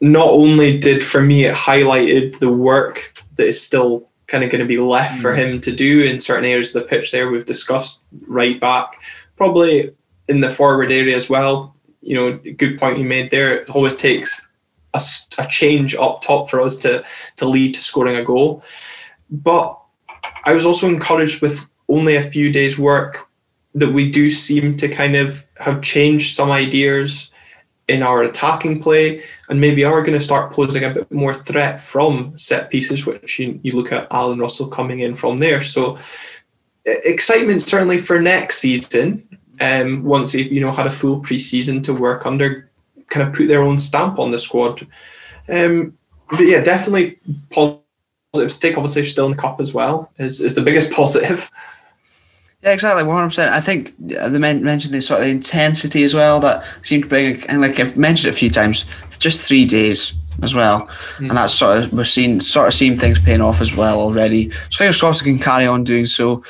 [0.02, 4.62] not only did for me it highlighted the work that is still kind of going
[4.62, 5.21] to be left mm.
[5.21, 7.12] for him to do in certain areas of the pitch.
[7.12, 9.02] There we've discussed right back,
[9.38, 9.91] probably
[10.27, 11.75] in the forward area as well.
[12.01, 13.55] You know, good point you made there.
[13.59, 14.45] It always takes
[14.93, 15.01] a,
[15.38, 17.03] a change up top for us to
[17.38, 18.63] to lead to scoring a goal.
[19.29, 19.79] But
[20.43, 23.27] I was also encouraged with only a few days' work
[23.73, 27.31] that we do seem to kind of have changed some ideas
[27.88, 31.79] in our attacking play and maybe are going to start posing a bit more threat
[31.79, 35.61] from set pieces, which you, you look at Alan Russell coming in from there.
[35.61, 35.97] So
[36.85, 41.93] excitement certainly for next season um, once they've you know had a full preseason to
[41.93, 42.69] work under,
[43.09, 44.85] kind of put their own stamp on the squad.
[45.49, 45.97] Um,
[46.29, 47.19] but yeah, definitely
[47.51, 47.81] positive.
[48.51, 51.49] Stick obviously still in the cup as well is is the biggest positive.
[52.63, 53.53] Yeah, exactly, one hundred percent.
[53.53, 57.61] I think they mentioned the sort of intensity as well that seemed to bring, and
[57.61, 58.85] like I've mentioned it a few times,
[59.19, 60.87] just three days as well,
[61.17, 61.29] mm.
[61.29, 64.49] and that's sort of we're seeing sort of seeing things paying off as well already.
[64.69, 66.43] So fingers crossed we can carry on doing so.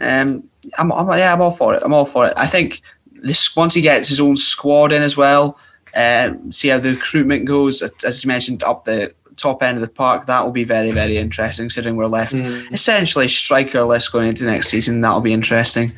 [0.00, 1.82] Um, I'm, I'm, yeah, I'm all for it.
[1.84, 2.34] I'm all for it.
[2.36, 2.82] I think
[3.22, 5.58] this once he gets his own squad in as well,
[5.94, 7.82] uh, see how the recruitment goes.
[8.04, 11.16] As you mentioned, up the top end of the park, that will be very, very
[11.16, 11.64] interesting.
[11.64, 12.70] Considering we're left mm.
[12.72, 15.92] essentially strikerless going into next season, that'll be interesting.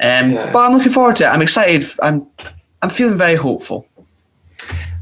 [0.00, 0.52] Um, yeah.
[0.52, 1.28] But I'm looking forward to it.
[1.28, 1.88] I'm excited.
[2.02, 2.26] I'm,
[2.82, 3.86] I'm feeling very hopeful.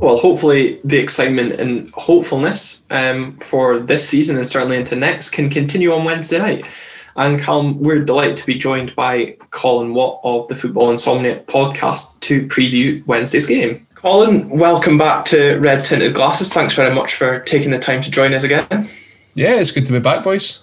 [0.00, 5.48] Well, hopefully the excitement and hopefulness um, for this season and certainly into next can
[5.48, 6.66] continue on Wednesday night.
[7.16, 12.18] And Callum, we're delighted to be joined by Colin Watt of the Football Insomniac podcast
[12.20, 13.86] to preview Wednesday's game.
[13.94, 16.52] Colin, welcome back to Red Tinted Glasses.
[16.52, 18.90] Thanks very much for taking the time to join us again.
[19.34, 20.58] Yeah, it's good to be back, boys.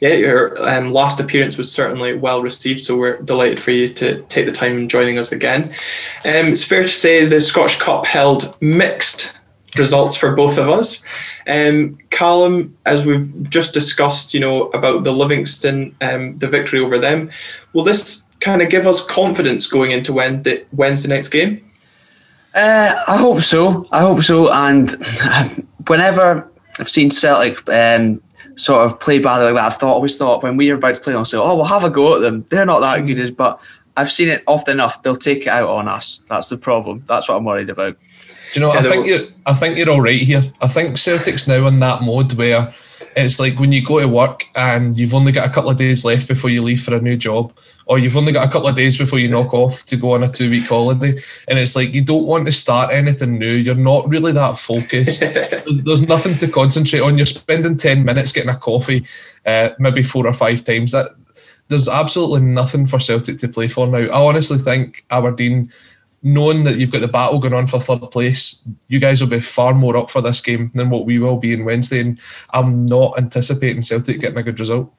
[0.00, 4.22] Yeah, your um, last appearance was certainly well received, so we're delighted for you to
[4.22, 5.64] take the time in joining us again.
[6.24, 9.32] Um, it's fair to say the Scottish Cup held mixed
[9.76, 11.02] results for both of us.
[11.46, 16.98] Um, Callum, as we've just discussed, you know about the Livingston, um, the victory over
[16.98, 17.30] them.
[17.72, 21.64] Will this kind of give us confidence going into Wednesday, Wednesday night's game?
[22.54, 23.86] Uh, I hope so.
[23.90, 24.52] I hope so.
[24.52, 24.90] And
[25.86, 28.22] whenever I've seen Celtic um,
[28.56, 31.00] sort of play badly like that, I've thought always thought when we are about to
[31.00, 32.46] play, I'll say, "Oh, we'll have a go at them.
[32.48, 33.60] They're not that good as." But
[33.96, 35.02] I've seen it often enough.
[35.02, 36.20] They'll take it out on us.
[36.28, 37.04] That's the problem.
[37.06, 37.96] That's what I'm worried about.
[38.52, 38.68] Do you know?
[38.68, 38.86] What?
[38.86, 39.28] I think you're.
[39.46, 40.52] I think you're all right here.
[40.60, 42.74] I think Celtic's now in that mode where
[43.16, 46.04] it's like when you go to work and you've only got a couple of days
[46.04, 47.52] left before you leave for a new job,
[47.86, 50.24] or you've only got a couple of days before you knock off to go on
[50.24, 51.20] a two week holiday.
[51.46, 53.54] And it's like you don't want to start anything new.
[53.54, 55.20] You're not really that focused.
[55.20, 57.16] there's, there's, nothing to concentrate on.
[57.16, 59.06] You're spending 10 minutes getting a coffee,
[59.46, 60.92] uh, maybe four or five times.
[60.92, 61.10] That
[61.68, 63.98] There's absolutely nothing for Celtic to play for now.
[63.98, 65.72] I honestly think Aberdeen
[66.24, 69.40] knowing that you've got the battle going on for third place, you guys will be
[69.40, 72.00] far more up for this game than what we will be in Wednesday.
[72.00, 72.18] And
[72.50, 74.92] I'm not anticipating Celtic getting a good result.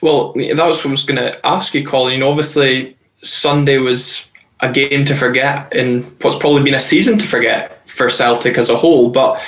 [0.00, 2.22] Well, that was what I was going to ask you, Colin.
[2.22, 4.26] Obviously, Sunday was
[4.60, 8.70] a game to forget in what's probably been a season to forget for Celtic as
[8.70, 9.10] a whole.
[9.10, 9.38] But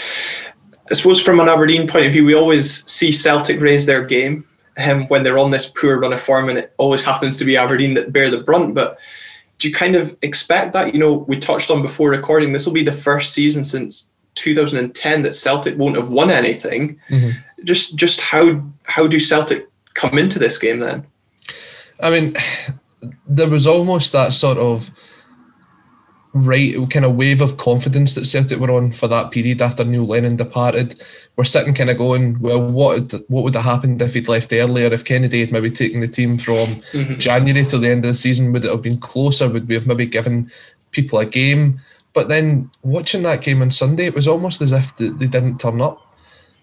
[0.90, 4.46] I suppose from an Aberdeen point of view, we always see Celtic raise their game
[4.76, 7.56] um, when they're on this poor run of form, and it always happens to be
[7.56, 8.74] Aberdeen that bear the brunt.
[8.74, 8.98] But
[9.58, 10.92] do you kind of expect that?
[10.92, 15.22] You know, we touched on before recording, this will be the first season since 2010
[15.22, 16.98] that Celtic won't have won anything.
[17.08, 17.38] Mm-hmm.
[17.64, 21.06] Just just how how do Celtic come into this game then?
[22.02, 22.36] I mean,
[23.26, 24.90] there was almost that sort of
[26.34, 30.06] right kind of wave of confidence that Celtic were on for that period after Neil
[30.06, 31.00] Lennon departed.
[31.36, 34.86] We're sitting kind of going, well, what what would have happened if he'd left earlier?
[34.86, 37.18] If Kennedy had maybe taken the team from mm-hmm.
[37.18, 39.48] January to the end of the season, would it have been closer?
[39.48, 40.50] Would we have maybe given
[40.90, 41.80] people a game?
[42.14, 45.58] But then watching that game on Sunday, it was almost as if they, they didn't
[45.58, 46.00] turn up.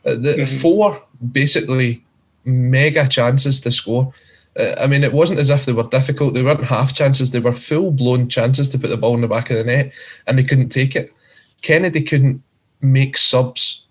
[0.03, 0.57] The mm-hmm.
[0.57, 2.03] four basically
[2.45, 4.13] mega chances to score
[4.59, 6.33] I mean, it wasn't as if they were difficult.
[6.33, 7.31] They weren't half chances.
[7.31, 9.93] They were full blown chances to put the ball in the back of the net,
[10.27, 11.13] and they couldn't take it.
[11.61, 12.43] Kennedy couldn't
[12.81, 13.85] make subs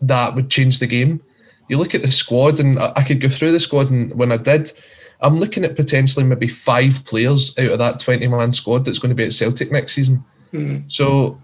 [0.00, 1.20] that would change the game.
[1.68, 4.36] You look at the squad, and I could go through the squad, and when I
[4.36, 4.72] did,
[5.20, 9.10] I'm looking at potentially maybe five players out of that 20 man squad that's going
[9.10, 10.24] to be at Celtic next season.
[10.52, 10.88] Mm-hmm.
[10.88, 11.40] So,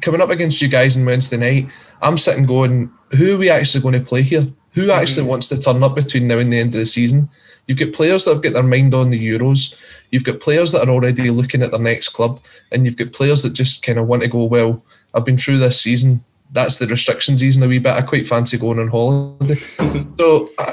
[0.00, 1.68] coming up against you guys on Wednesday night,
[2.02, 4.48] I'm sitting going, who are we actually going to play here?
[4.74, 5.30] Who actually mm-hmm.
[5.30, 7.28] wants to turn up between now and the end of the season?
[7.66, 9.74] You've got players that have got their mind on the Euros.
[10.10, 13.42] You've got players that are already looking at their next club, and you've got players
[13.42, 14.44] that just kind of want to go.
[14.44, 14.82] Well,
[15.14, 16.24] I've been through this season.
[16.52, 17.94] That's the restriction season a wee bit.
[17.94, 19.60] I quite fancy going on holiday.
[20.18, 20.72] so uh,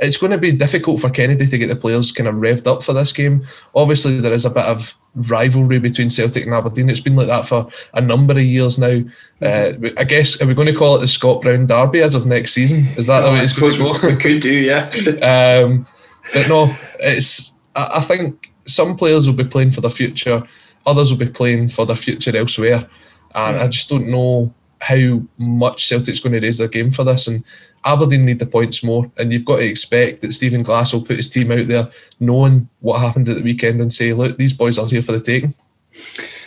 [0.00, 2.82] it's going to be difficult for Kennedy to get the players kind of revved up
[2.82, 3.46] for this game.
[3.74, 6.88] Obviously, there is a bit of rivalry between Celtic and Aberdeen.
[6.88, 9.02] It's been like that for a number of years now.
[9.42, 12.26] Uh, I guess are we going to call it the Scott Brown Derby as of
[12.26, 12.86] next season?
[12.96, 14.08] Is that the way it's going to go?
[14.08, 14.88] We could do, yeah.
[15.64, 15.86] um,
[16.32, 17.52] but no, it's.
[17.76, 20.42] I think some players will be playing for the future,
[20.86, 22.88] others will be playing for their future elsewhere,
[23.34, 27.26] and I just don't know how much Celtic's going to raise their game for this.
[27.26, 27.44] And
[27.84, 31.16] Aberdeen need the points more, and you've got to expect that Stephen Glass will put
[31.16, 34.78] his team out there knowing what happened at the weekend and say, look, these boys
[34.78, 35.54] are here for the taking.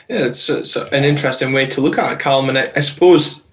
[0.09, 3.47] Yeah, it's, it's an interesting way to look at it, Callum, and I, I suppose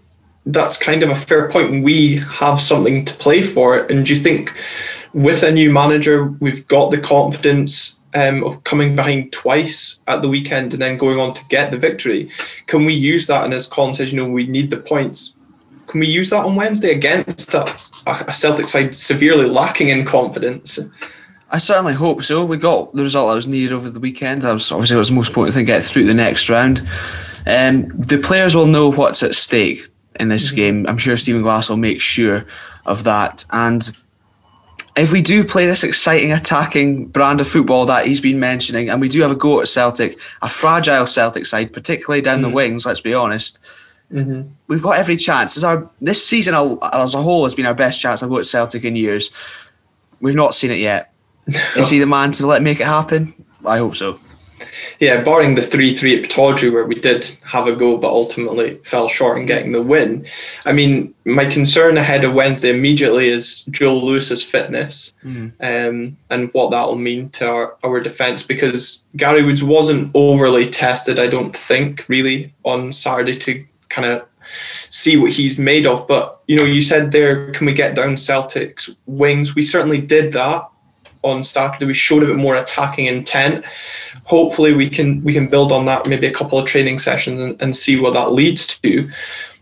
[0.45, 1.85] that's kind of a fair point.
[1.85, 4.53] We have something to play for, and do you think
[5.15, 10.29] with a new manager, we've got the confidence um, of coming behind twice at the
[10.29, 12.31] weekend and then going on to get the victory?
[12.67, 13.45] Can we use that?
[13.45, 15.35] And as Colin says, you know, we need the points
[15.91, 17.63] can we use that on Wednesday against a,
[18.07, 20.79] a Celtic side severely lacking in confidence?
[21.51, 22.45] I certainly hope so.
[22.45, 24.43] We got the result I was needed over the weekend.
[24.43, 26.89] That was obviously was the most important thing: get through the next round.
[27.45, 29.89] Um, the players will know what's at stake
[30.21, 30.57] in this mm-hmm.
[30.57, 30.87] game.
[30.87, 32.47] I'm sure Stephen Glass will make sure
[32.87, 33.45] of that.
[33.51, 33.91] And
[34.97, 39.01] if we do play this exciting attacking brand of football that he's been mentioning, and
[39.01, 42.51] we do have a go at Celtic, a fragile Celtic side, particularly down mm-hmm.
[42.51, 42.87] the wings.
[42.87, 43.59] Let's be honest.
[44.13, 44.49] Mm-hmm.
[44.67, 45.55] We've got every chance.
[45.55, 48.23] This, our, this season as a whole has been our best chance.
[48.23, 49.31] I've got Celtic in years.
[50.21, 51.13] We've not seen it yet.
[51.77, 53.35] Is he the man to let make it happen?
[53.65, 54.21] I hope so.
[54.99, 58.77] Yeah, barring the 3 3 at Pittodrie, where we did have a go but ultimately
[58.85, 60.27] fell short in getting the win.
[60.67, 65.53] I mean, my concern ahead of Wednesday immediately is Joe Lewis's fitness mm.
[65.61, 70.69] um, and what that will mean to our, our defence because Gary Woods wasn't overly
[70.69, 74.27] tested, I don't think, really, on Saturday to kind of
[74.89, 76.09] see what he's made of.
[76.09, 79.55] But you know, you said there, can we get down Celtic's wings?
[79.55, 80.69] We certainly did that
[81.23, 81.85] on Saturday.
[81.85, 83.65] We showed a bit more attacking intent.
[84.25, 86.09] Hopefully, we can we can build on that.
[86.09, 89.11] Maybe a couple of training sessions and, and see what that leads to.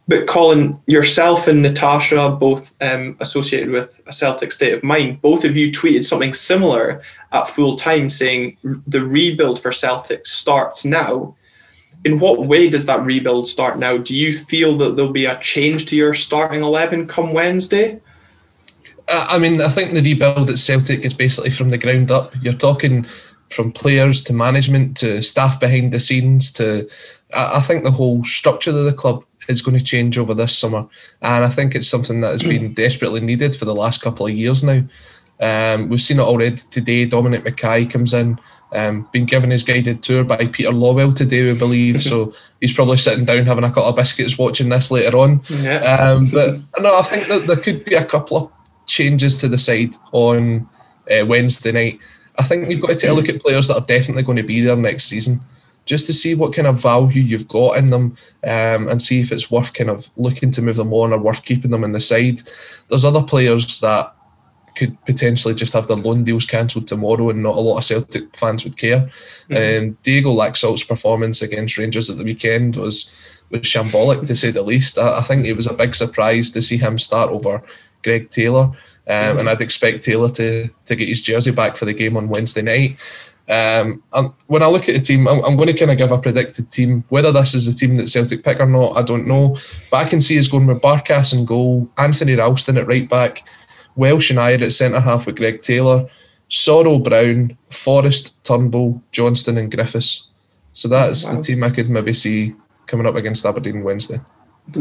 [0.06, 5.44] But Colin, yourself and Natasha, both um, associated with a Celtic state of mind, both
[5.44, 7.02] of you tweeted something similar
[7.32, 8.56] at full time, saying
[8.86, 11.36] the rebuild for Celtic starts now.
[12.08, 13.98] In what way does that rebuild start now?
[13.98, 18.00] Do you feel that there'll be a change to your starting eleven come Wednesday?
[19.10, 22.32] I mean, I think the rebuild at Celtic is basically from the ground up.
[22.40, 23.04] You're talking
[23.50, 26.88] from players to management to staff behind the scenes to.
[27.34, 30.86] I think the whole structure of the club is going to change over this summer,
[31.20, 34.32] and I think it's something that has been desperately needed for the last couple of
[34.32, 34.82] years now.
[35.40, 37.04] Um, we've seen it already today.
[37.04, 38.40] Dominic McKay comes in,
[38.72, 42.02] um, been given his guided tour by Peter Lawwell today, we believe.
[42.02, 45.42] so he's probably sitting down having a couple of biscuits watching this later on.
[45.48, 45.78] Yeah.
[45.78, 48.52] Um, but no, I think that there could be a couple of
[48.86, 50.68] changes to the side on
[51.10, 52.00] uh, Wednesday night.
[52.38, 54.42] I think you've got to take a look at players that are definitely going to
[54.42, 55.40] be there next season,
[55.86, 59.32] just to see what kind of value you've got in them, um, and see if
[59.32, 62.00] it's worth kind of looking to move them on or worth keeping them in the
[62.00, 62.42] side.
[62.88, 64.14] There's other players that
[64.78, 68.34] could potentially just have their loan deals cancelled tomorrow, and not a lot of Celtic
[68.36, 69.10] fans would care.
[69.50, 69.88] Mm-hmm.
[69.88, 73.10] Um, Diego Laxalt's performance against Rangers at the weekend was
[73.50, 74.98] was shambolic to say the least.
[74.98, 77.62] I, I think it was a big surprise to see him start over
[78.02, 78.70] Greg Taylor.
[79.08, 82.28] Um, and I'd expect Taylor to to get his jersey back for the game on
[82.28, 82.98] Wednesday night.
[83.48, 84.02] Um,
[84.46, 86.70] when I look at the team, I'm, I'm, going to kind of give a predicted
[86.70, 87.02] team.
[87.08, 89.56] Whether this is the team that Celtic pick or not, I don't know.
[89.90, 93.48] But I can see us going with Barkas and goal, Anthony Ralston at right back,
[93.98, 96.08] Welsh and Ajer at centre half with Greg Taylor,
[96.48, 100.28] Soro Brown, Forrest, Turnbull, Johnston, and Griffiths.
[100.72, 101.36] So that's wow.
[101.36, 102.54] the team I could maybe see
[102.86, 104.20] coming up against Aberdeen Wednesday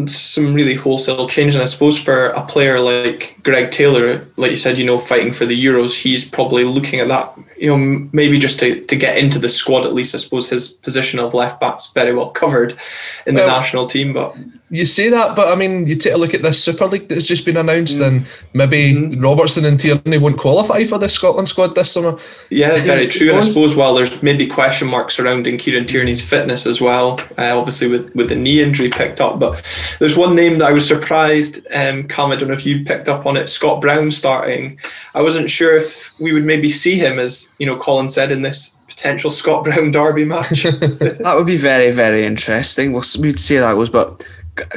[0.05, 1.55] some really wholesale change.
[1.55, 5.31] And I suppose for a player like Greg Taylor, like you said, you know, fighting
[5.31, 9.17] for the Euros, he's probably looking at that, you know, maybe just to, to get
[9.17, 10.13] into the squad at least.
[10.13, 12.77] I suppose his position of left back's very well covered
[13.25, 14.13] in the well, national team.
[14.13, 14.35] But
[14.69, 17.25] you say that, but I mean, you take a look at this Super League that's
[17.25, 18.07] just been announced, mm.
[18.07, 19.21] and maybe mm-hmm.
[19.21, 22.17] Robertson and Tierney won't qualify for the Scotland squad this summer.
[22.49, 23.29] Yeah, very true.
[23.29, 27.57] And I suppose while there's maybe question marks surrounding Kieran Tierney's fitness as well, uh,
[27.57, 29.39] obviously with, with the knee injury picked up.
[29.39, 29.63] But
[29.99, 33.07] there's one name that I was surprised, um, Cam, I don't know if you picked
[33.07, 34.79] up on it, Scott Brown starting.
[35.15, 38.41] I wasn't sure if we would maybe see him, as you know, Colin said, in
[38.41, 40.63] this potential Scott Brown derby match.
[40.63, 42.91] that would be very, very interesting.
[42.91, 44.25] We'll, we'd see how that goes, but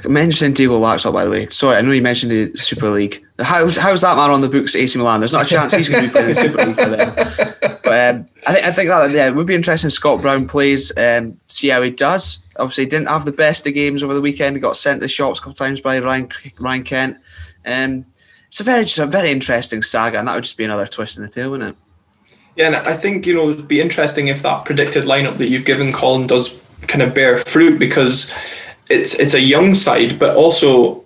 [0.04, 1.48] mentioning Diego Laxalt, by the way.
[1.48, 3.24] Sorry, I know you mentioned the Super League.
[3.38, 5.20] How's, how's that man on the books at AC Milan?
[5.20, 7.46] There's not a chance he's going to be playing the Super League for them.
[7.82, 9.90] But um, I think I think that yeah, it would be interesting.
[9.90, 12.38] Scott Brown plays, um, see how he does.
[12.56, 14.54] Obviously, didn't have the best of games over the weekend.
[14.54, 17.16] He got sent to the shops a couple of times by Ryan Ryan Kent.
[17.66, 18.06] Um,
[18.46, 21.16] it's a very just a very interesting saga, and that would just be another twist
[21.16, 21.76] in the tail, wouldn't it?
[22.54, 25.64] Yeah, and I think you know it'd be interesting if that predicted lineup that you've
[25.64, 28.32] given Colin does kind of bear fruit because
[28.90, 31.04] it's it's a young side, but also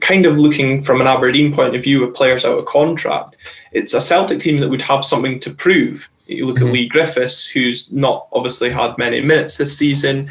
[0.00, 3.36] kind of looking from an Aberdeen point of view with players out of contract.
[3.72, 6.08] It's a Celtic team that would have something to prove.
[6.26, 6.68] You look mm-hmm.
[6.68, 10.30] at Leigh Griffiths, who's not obviously had many minutes this season.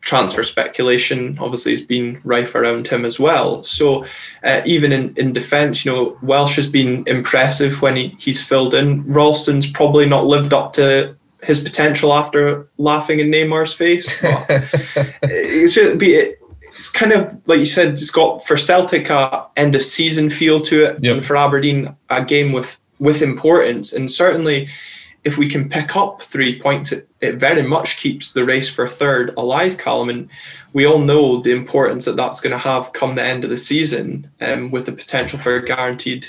[0.00, 3.62] Transfer speculation obviously has been rife around him as well.
[3.62, 4.04] So
[4.42, 8.74] uh, even in, in defence, you know, Welsh has been impressive when he, he's filled
[8.74, 9.04] in.
[9.12, 14.06] Ralston's probably not lived up to his potential after laughing in Neymar's face.
[15.22, 19.74] it's just be it's kind of like you said, it's got for Celtic a end
[19.74, 21.16] of season feel to it, yep.
[21.16, 23.92] and for Aberdeen a game with with importance.
[23.92, 24.68] And certainly,
[25.24, 28.88] if we can pick up three points, it, it very much keeps the race for
[28.88, 30.08] third alive, Callum.
[30.08, 30.28] And
[30.72, 33.58] we all know the importance that that's going to have come the end of the
[33.58, 36.28] season, um, with the potential for guaranteed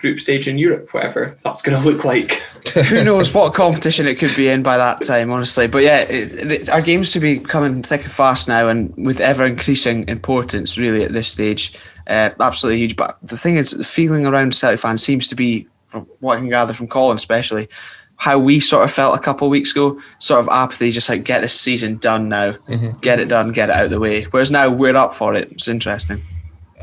[0.00, 2.32] group stage in Europe, whatever that's going to look like.
[2.88, 5.66] Who knows what competition it could be in by that time, honestly.
[5.66, 9.20] But yeah, it, it, our games to be coming thick and fast now, and with
[9.20, 11.74] ever increasing importance, really at this stage,
[12.06, 12.96] uh, absolutely huge.
[12.96, 16.40] But the thing is, the feeling around Celtic fans seems to be, from what I
[16.40, 17.68] can gather from Colin, especially.
[18.16, 21.24] How we sort of felt a couple of weeks ago, sort of apathy, just like
[21.24, 22.98] get this season done now, mm-hmm.
[22.98, 24.24] get it done, get it out of the way.
[24.24, 25.50] Whereas now we're up for it.
[25.52, 26.22] It's interesting.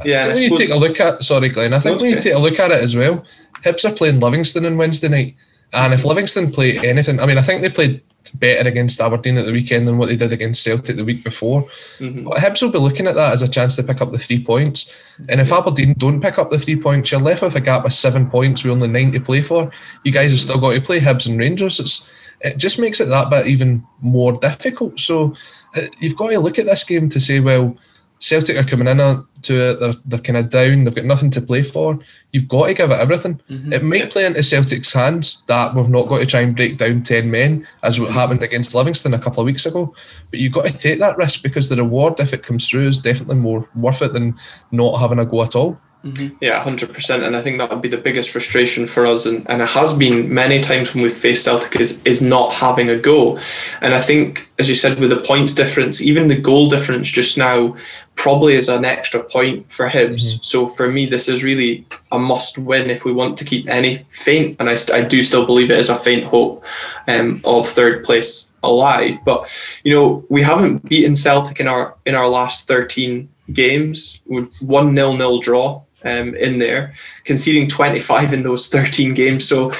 [0.05, 2.39] Yeah, when you take a look at sorry, Glenn, I think when you take a
[2.39, 3.23] look at it as well,
[3.63, 5.35] Hibs are playing Livingston on Wednesday night,
[5.73, 8.01] and if Livingston play anything, I mean, I think they played
[8.35, 11.63] better against Aberdeen at the weekend than what they did against Celtic the week before.
[11.99, 12.25] Mm-hmm.
[12.25, 14.43] But Hibs will be looking at that as a chance to pick up the three
[14.43, 14.89] points.
[15.29, 17.93] And if Aberdeen don't pick up the three points, you're left with a gap of
[17.93, 19.71] seven points with only nine to play for.
[20.03, 21.79] You guys have still got to play Hibs and Rangers.
[21.79, 22.07] It's,
[22.41, 24.99] it just makes it that bit even more difficult.
[24.99, 25.35] So
[25.75, 27.77] uh, you've got to look at this game to say, well,
[28.19, 31.41] Celtic are coming in to it, they're, they're kind of down, they've got nothing to
[31.41, 31.99] play for.
[32.31, 33.39] You've got to give it everything.
[33.49, 33.73] Mm-hmm.
[33.73, 37.03] It might play into Celtic's hands that we've not got to try and break down
[37.03, 39.93] 10 men, as what happened against Livingston a couple of weeks ago.
[40.31, 42.99] But you've got to take that risk because the reward, if it comes through, is
[42.99, 44.35] definitely more worth it than
[44.71, 45.79] not having a go at all.
[46.03, 46.35] Mm-hmm.
[46.41, 49.49] Yeah, hundred percent, and I think that would be the biggest frustration for us, and,
[49.49, 52.97] and it has been many times when we've faced Celtic is is not having a
[52.97, 53.39] go,
[53.81, 57.37] and I think as you said with the points difference, even the goal difference just
[57.37, 57.75] now
[58.13, 60.21] probably is an extra point for Hibs.
[60.21, 60.43] Mm-hmm.
[60.43, 63.97] So for me, this is really a must win if we want to keep any
[64.09, 66.63] faint, and I, I do still believe it is a faint hope
[67.07, 69.15] um, of third place alive.
[69.25, 69.49] But
[69.83, 74.93] you know we haven't beaten Celtic in our in our last thirteen games with one
[74.93, 76.93] nil nil draw um, in there,
[77.25, 79.47] conceding 25 in those 13 games.
[79.47, 79.71] So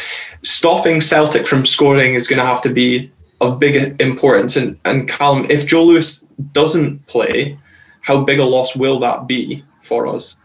[0.43, 4.55] stopping Celtic from scoring is going to have to be of big importance.
[4.55, 7.57] And, and Callum, if Joe Lewis doesn't play,
[8.01, 10.35] how big a loss will that be for us?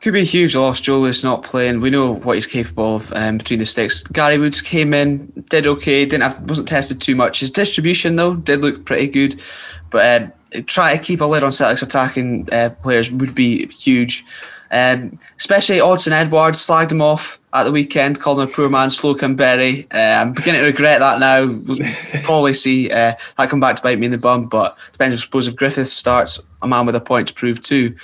[0.00, 0.80] Could be a huge loss.
[0.80, 1.82] Joe Lewis not playing.
[1.82, 4.02] We know what he's capable of um, between the sticks.
[4.02, 7.40] Gary Woods came in, did okay, didn't have, wasn't tested too much.
[7.40, 9.42] His distribution though did look pretty good,
[9.90, 10.22] but
[10.56, 14.24] uh, try to keep a lid on Celtic's attacking uh, players would be huge.
[14.70, 18.96] Um, especially Odsonne Edouard slagged him off at the weekend, called him a poor man's
[18.96, 19.86] Flo Kamberi.
[19.92, 21.46] Uh, I'm beginning to regret that now.
[21.46, 21.78] We'll
[22.22, 25.20] probably see uh, that come back to bite me in the bum, but depends.
[25.20, 27.96] I suppose if Griffiths starts, a man with a point to prove too.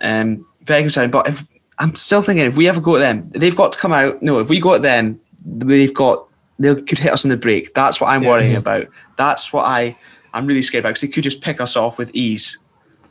[0.00, 1.12] Um, very concerned.
[1.12, 1.44] But if
[1.78, 4.22] I'm still thinking, if we ever go to them, they've got to come out.
[4.22, 6.26] No, if we go at them, they've got
[6.58, 7.74] they could hit us in the break.
[7.74, 8.58] That's what I'm yeah, worrying yeah.
[8.58, 8.88] about.
[9.16, 9.96] That's what I
[10.32, 12.58] I'm really scared about because they could just pick us off with ease.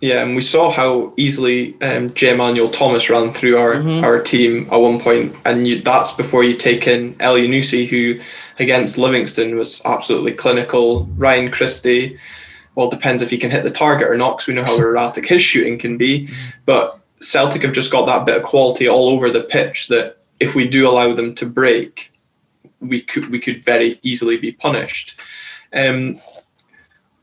[0.03, 4.03] Yeah, and we saw how easily um, Jay Emmanuel-Thomas ran through our, mm-hmm.
[4.03, 8.19] our team at one point, and you, that's before you take in Elyounoussi, who
[8.59, 11.05] against Livingston was absolutely clinical.
[11.15, 12.17] Ryan Christie,
[12.75, 15.25] well, depends if he can hit the target or not, because we know how erratic
[15.25, 16.27] his shooting can be.
[16.27, 16.49] Mm-hmm.
[16.65, 20.53] But Celtic have just got that bit of quality all over the pitch that if
[20.53, 22.11] we do allow them to break,
[22.81, 25.17] we could we could very easily be punished.
[25.71, 26.19] Um,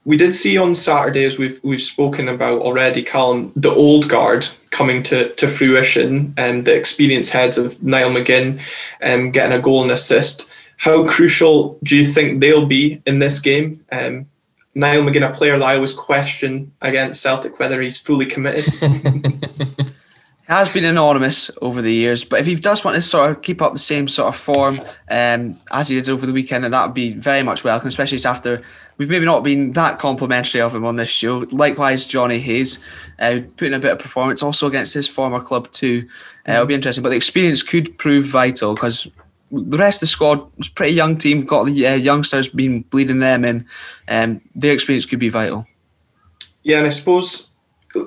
[0.04, 4.46] we did see on Saturday, as we've we've spoken about already, Callum, the old guard
[4.70, 8.60] coming to, to fruition, and um, the experienced heads of Niall McGinn
[9.02, 10.48] um, getting a goal and assist.
[10.78, 13.84] How crucial do you think they'll be in this game?
[13.92, 14.26] Um,
[14.74, 18.64] Niall McGinn, a player that I always question against Celtic whether he's fully committed.
[20.50, 23.62] has been anonymous over the years, but if he does want to sort of keep
[23.62, 26.94] up the same sort of form um, as he did over the weekend, that would
[26.94, 28.62] be very much welcome, especially after
[29.00, 31.46] we've maybe not been that complimentary of him on this show.
[31.52, 32.80] Likewise, Jonny Hayes
[33.18, 36.06] uh, putting a bit of performance also against his former club too.
[36.46, 39.08] Uh, it'll be interesting, but the experience could prove vital because
[39.50, 41.46] the rest of the squad is pretty young team.
[41.46, 43.66] Got the uh, youngsters been bleeding them in,
[44.06, 45.66] and um, their experience could be vital.
[46.62, 47.48] Yeah, and I suppose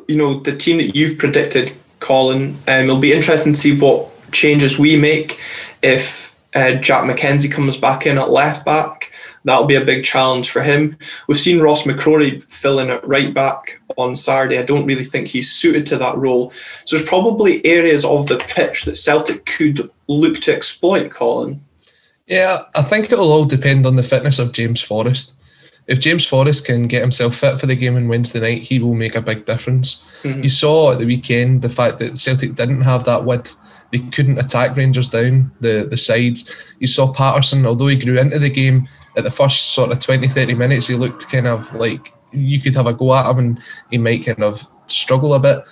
[0.08, 2.50] you know the team that you've predicted, Colin.
[2.68, 5.40] Um, it'll be interesting to see what changes we make
[5.82, 9.13] if uh, Jack MacKenzie comes back in at left back
[9.44, 10.98] that'll be a big challenge for him.
[11.28, 14.58] We've seen Ross McCrorie fill in at right back on Saturday.
[14.58, 16.52] I don't really think he's suited to that role.
[16.86, 21.64] So there's probably areas of the pitch that Celtic could look to exploit, Colin.
[22.28, 25.34] Yeah, I think it'll all depend on the fitness of James Forrest.
[25.86, 28.94] If James Forrest can get himself fit for the game on Wednesday night, he will
[28.94, 30.02] make a big difference.
[30.24, 30.44] Mm-hmm.
[30.44, 33.58] You saw at the weekend the fact that Celtic didn't have that width
[33.94, 36.50] they couldn't attack Rangers down the, the sides.
[36.80, 40.28] You saw Patterson, although he grew into the game, at the first sort of 20,
[40.28, 43.62] 30 minutes, he looked kind of like you could have a go at him and
[43.92, 45.64] he might kind of struggle a bit.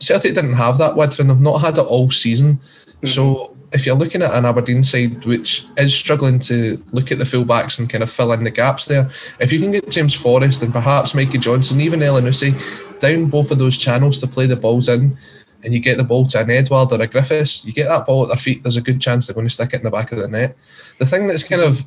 [0.00, 2.54] Celtic didn't have that width and they've not had it all season.
[2.54, 3.06] Mm-hmm.
[3.06, 7.24] So if you're looking at an Aberdeen side which is struggling to look at the
[7.24, 9.10] fullbacks and kind of fill in the gaps there,
[9.40, 12.60] if you can get James Forrest and perhaps Mikey Johnston, even Elyounoussi,
[12.98, 15.16] down both of those channels to play the balls in,
[15.64, 18.24] and you get the ball to an Edouard or a Griffiths, you get that ball
[18.24, 20.12] at their feet, there's a good chance they're going to stick it in the back
[20.12, 20.56] of the net.
[20.98, 21.86] The thing that's kind of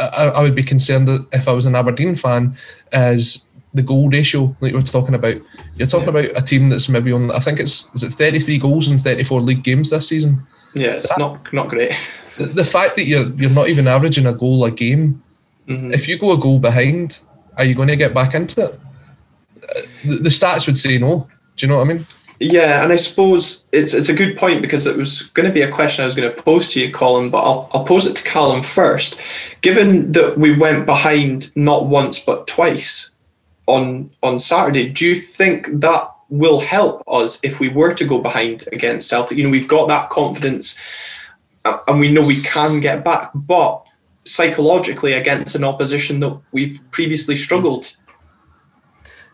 [0.00, 2.56] I, I would be concerned that if I was an Aberdeen fan,
[2.92, 3.44] is
[3.74, 5.36] the goal ratio like we're talking about.
[5.76, 6.20] You're talking yeah.
[6.20, 7.30] about a team that's maybe on.
[7.30, 10.46] I think it's is it 33 goals in 34 league games this season.
[10.74, 11.92] Yeah, it's that, not not great.
[12.36, 15.22] The, the, fact that you're you're not even averaging a goal a game.
[15.68, 15.92] Mm-hmm.
[15.92, 17.20] If you go a goal behind,
[17.56, 18.80] are you going to get back into it?
[20.04, 21.28] The, the stats would say no.
[21.56, 22.06] Do you know what I mean?
[22.42, 25.60] Yeah, and I suppose it's it's a good point because it was going to be
[25.60, 28.16] a question I was going to pose to you, Colin, but I'll, I'll pose it
[28.16, 29.20] to Callum first.
[29.60, 33.10] Given that we went behind not once but twice
[33.66, 38.18] on on Saturday, do you think that will help us if we were to go
[38.18, 39.36] behind against Celtic?
[39.36, 40.78] You know, we've got that confidence,
[41.66, 43.84] uh, and we know we can get back, but
[44.24, 47.98] psychologically against an opposition that we've previously struggled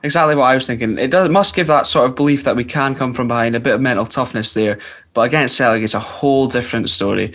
[0.03, 0.99] exactly what I was thinking.
[0.99, 3.57] It does it must give that sort of belief that we can come from behind,
[3.57, 4.79] a bit of mental toughness there.
[5.15, 7.33] But against Celtic, it's a whole different story.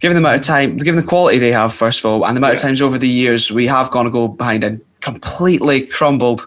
[0.00, 2.40] Given the amount of time, given the quality they have, first of all, and the
[2.40, 2.56] amount yeah.
[2.56, 6.46] of times over the years we have gone to go behind and completely crumbled,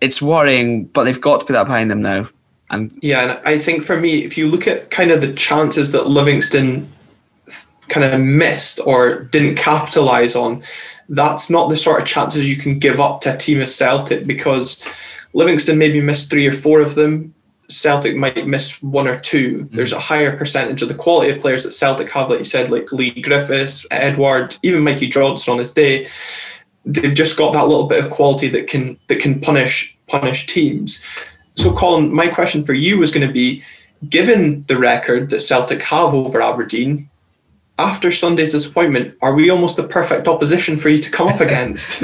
[0.00, 0.86] it's worrying.
[0.86, 2.28] But they've got to put that behind them now.
[2.70, 5.92] And yeah, and I think for me, if you look at kind of the chances
[5.92, 6.90] that Livingston
[7.88, 10.62] kind of missed or didn't capitalize on,
[11.08, 14.26] that's not the sort of chances you can give up to a team of Celtic
[14.26, 14.84] because
[15.32, 17.34] Livingston maybe missed three or four of them.
[17.70, 19.76] Celtic might miss one or 2 mm-hmm.
[19.76, 22.70] There's a higher percentage of the quality of players that Celtic have, like you said,
[22.70, 26.08] like Leigh Griffiths, Edouard, even Mikey Johnston on his day.
[26.86, 31.02] They've just got that little bit of quality that can that can punish punish teams.
[31.56, 33.62] So, Colin, my question for you was going to be:
[34.08, 37.10] given the record that Celtic have over Aberdeen,
[37.78, 42.02] after Sunday's disappointment, are we almost the perfect opposition for you to come up against?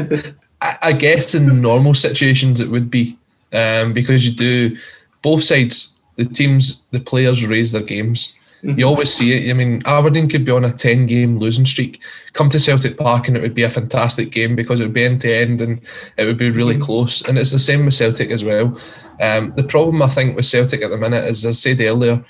[0.61, 3.19] I guess in normal situations it would be
[3.53, 4.79] um, because you do
[5.21, 8.35] both sides, the teams, the players raise their games.
[8.63, 8.79] Mm-hmm.
[8.79, 9.51] You always see it.
[9.51, 12.01] I mean, Aberdeen could be on a 10 game losing streak.
[12.33, 15.05] Come to Celtic Park and it would be a fantastic game because it would be
[15.05, 15.83] end to end and
[16.17, 16.85] it would be really mm-hmm.
[16.85, 17.21] close.
[17.29, 18.79] And it's the same with Celtic as well.
[19.21, 22.25] Um, the problem I think with Celtic at the minute is, as I said earlier,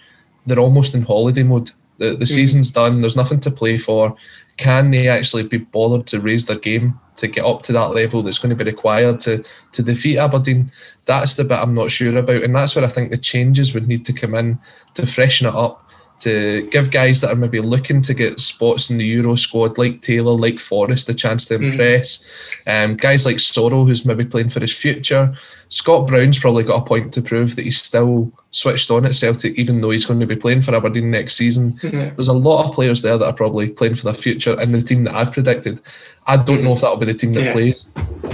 [0.45, 1.71] they're almost in holiday mode.
[1.99, 2.29] The the mm.
[2.29, 3.01] season's done.
[3.01, 4.17] There's nothing to play for.
[4.57, 8.23] Can they actually be bothered to raise their game to get up to that level
[8.23, 10.71] that's going to be required to to defeat Aberdeen?
[11.07, 13.89] That's the bit I'm not sure about, and that's where I think the changes would
[13.89, 14.59] need to come in
[14.95, 15.85] to freshen it up
[16.21, 20.01] to give guys that are maybe looking to get spots in the Euro squad, like
[20.01, 21.65] Taylor, like Forrest, a chance to hmm.
[21.65, 22.25] impress.
[22.67, 22.85] Mm.
[22.85, 25.35] Um, guys like Soro, who's maybe playing for his future.
[25.75, 29.55] Scott Brown's probably got a point to prove that he's still switched on at Celtic,
[29.59, 31.73] even though he's going to be playing for Aberdeen next season.
[31.73, 32.15] Mm-hmm.
[32.15, 34.81] There's a lot of players there that are probably playing for the future in the
[34.81, 35.81] team that I've predicted.
[36.29, 37.53] I don't know if that'll be the team that yeah.
[37.53, 37.87] plays.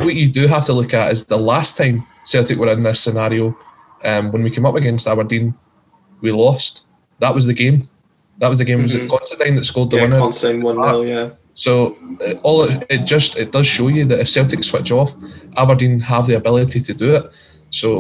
[0.03, 3.01] What you do have to look at is the last time Celtic were in this
[3.01, 3.57] scenario,
[4.05, 5.55] um, when we came up against Aberdeen,
[6.21, 6.85] we lost
[7.21, 7.89] that was the game.
[8.39, 8.79] That was the game.
[8.79, 8.85] Mm-hmm.
[8.85, 8.95] Was
[9.33, 9.57] it mm-hmm.
[9.57, 10.19] That scored the yeah, winner?
[10.19, 11.31] Considine one 0 yeah.
[11.55, 11.97] So
[12.27, 15.15] uh, all it, it, just it does show you that if Celtic switch off,
[15.57, 17.31] Aberdeen have the ability to do it.
[17.71, 17.99] So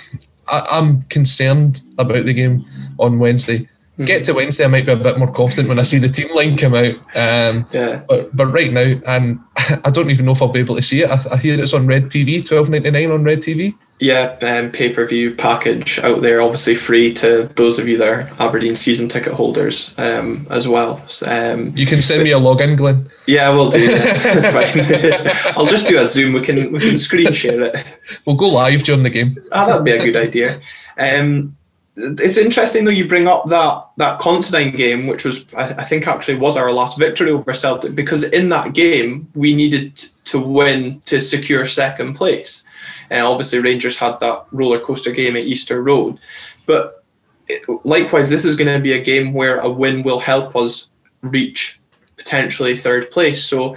[0.48, 2.64] I, am concerned about the game
[2.98, 3.58] on Wednesday.
[3.58, 4.04] Mm-hmm.
[4.06, 6.34] Get to Wednesday, I might be a bit more confident when I see the team
[6.34, 6.94] line come out.
[7.14, 8.02] Um, yeah.
[8.08, 9.40] But but right now, and
[9.84, 11.10] I don't even know if I'll be able to see it.
[11.10, 13.74] I, I hear it's on Red TV, twelve ninety nine on Red TV.
[13.98, 18.08] Yeah, um, pay per view package out there, obviously free to those of you that
[18.08, 21.00] are Aberdeen season ticket holders um, as well.
[21.24, 23.08] Um, you can send me a login, Glenn.
[23.26, 23.86] Yeah, we'll do.
[23.96, 25.54] That's fine.
[25.56, 26.32] I'll just do a Zoom.
[26.32, 28.00] We can we can screen share it.
[28.26, 29.36] We'll go live during the game.
[29.52, 30.60] Ah, that'd be a good idea.
[30.98, 31.56] Um,
[31.96, 36.06] it's interesting though you bring up that that Considine game, which was I, I think
[36.06, 41.00] actually was our last victory over Celtic, because in that game we needed to win
[41.04, 42.64] to secure second place.
[43.10, 46.18] And obviously, Rangers had that roller coaster game at Easter Road.
[46.64, 47.04] But
[47.46, 50.88] it, likewise, this is going to be a game where a win will help us
[51.20, 51.78] reach
[52.16, 53.44] potentially third place.
[53.44, 53.76] So,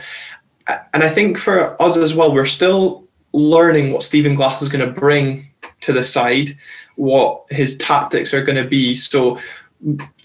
[0.94, 4.86] and I think for us as well, we're still learning what Stephen Glass is going
[4.86, 5.50] to bring
[5.82, 6.58] to the side,
[6.96, 8.96] what his tactics are going to be.
[8.96, 9.40] So,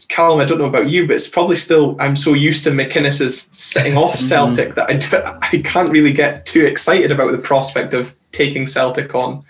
[0.08, 3.48] Callum, I don't know about you, but it's probably still I'm so used to McInnes's
[3.52, 4.24] setting off mm-hmm.
[4.28, 9.14] Celtic that I, I can't really get too excited about the prospect of taking Celtic
[9.14, 9.44] on.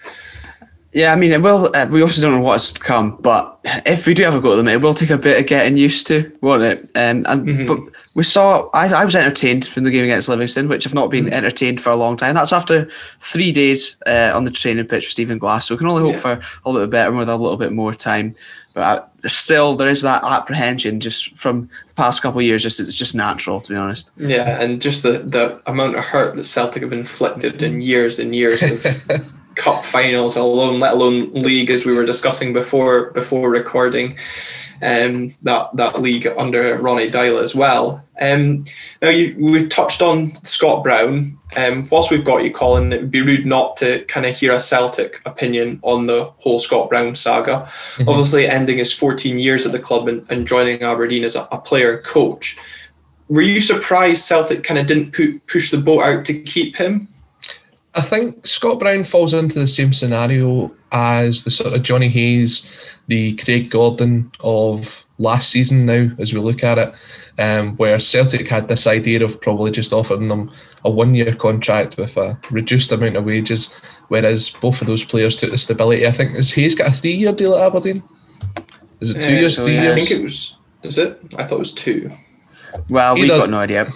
[0.93, 1.71] Yeah, I mean, it will.
[1.75, 4.53] Uh, we obviously don't know what's to come, but if we do have a go
[4.53, 6.81] at them, it will take a bit of getting used to, won't it?
[6.97, 7.67] Um, and mm-hmm.
[7.67, 7.79] but
[8.15, 8.69] we saw.
[8.75, 11.35] I, I was entertained from the game against Livingston, which I've not been mm-hmm.
[11.35, 12.35] entertained for a long time.
[12.35, 15.69] That's after three days uh, on the training pitch with Stephen Glass.
[15.69, 16.21] So we can only hope yeah.
[16.21, 16.33] for
[16.65, 18.35] a little bit better with a little bit more time.
[18.75, 22.65] But uh, still, there is that apprehension just from the past couple of years.
[22.65, 24.11] Just it's just natural, to be honest.
[24.17, 28.35] Yeah, and just the the amount of hurt that Celtic have inflicted in years and
[28.35, 29.33] years of.
[29.61, 34.17] cup finals alone, let alone league, as we were discussing before before recording.
[34.83, 38.03] Um, that that league under Ronnie Deila as well.
[38.19, 38.65] Um,
[39.03, 41.39] now you, we've touched on Scott Brown.
[41.55, 44.53] Um, whilst we've got you, Colin, it would be rude not to kind of hear
[44.53, 47.69] a Celtic opinion on the whole Scott Brown saga.
[47.97, 48.09] Mm-hmm.
[48.09, 51.59] Obviously, ending his 14 years at the club and, and joining Aberdeen as a, a
[51.59, 52.57] player coach.
[53.29, 57.10] Were you surprised Celtic kind of didn't pu- push the boat out to keep him?
[57.95, 62.71] I think Scott Brown falls into the same scenario as the sort of Jonny Hayes,
[63.09, 66.95] the Craig Gordon of last season now, as we look at it,
[67.39, 70.53] um, where Celtic had this idea of probably just offering them
[70.85, 73.73] a one year contract with a reduced amount of wages,
[74.09, 76.07] whereas both of those players took the stability.
[76.07, 78.03] I think has Hayes got a three year deal at Aberdeen?
[79.01, 79.97] Is it two years, so, three yeah, years?
[79.97, 81.21] I think it was, is it?
[81.37, 82.13] I thought it was two.
[82.89, 83.85] Well, we've got no idea.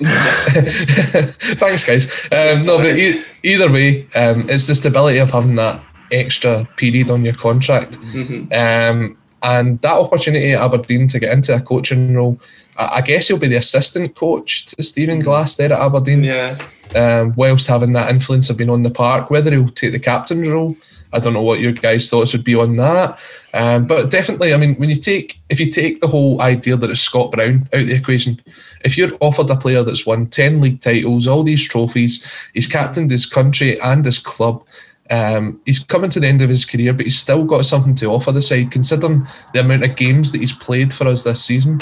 [1.59, 2.07] Thanks, guys.
[2.31, 5.81] Um, no, but e- either way, um, it's the stability of having that
[6.13, 7.99] extra period on your contract.
[8.01, 8.53] Mm-hmm.
[8.53, 12.41] Um, and that opportunity at Aberdeen to get into a coaching role,
[12.77, 16.25] I, guess he'll be the assistant coach to Stephen Glass there at Aberdeen.
[16.25, 16.59] Yeah.
[16.95, 20.49] Um, whilst having that influence of being on the park, whether he'll take the captain's
[20.49, 20.77] role,
[21.13, 23.19] I don't know what your guys' thoughts would be on that.
[23.53, 26.91] Um, but definitely, I mean, when you take if you take the whole idea that
[26.91, 28.41] it's Scott Brown out of the equation,
[28.85, 33.11] if you're offered a player that's won ten league titles, all these trophies, he's captained
[33.11, 34.65] his country and his club.
[35.11, 38.07] Um, he's coming to the end of his career, but he's still got something to
[38.07, 41.81] offer the side, considering the amount of games that he's played for us this season.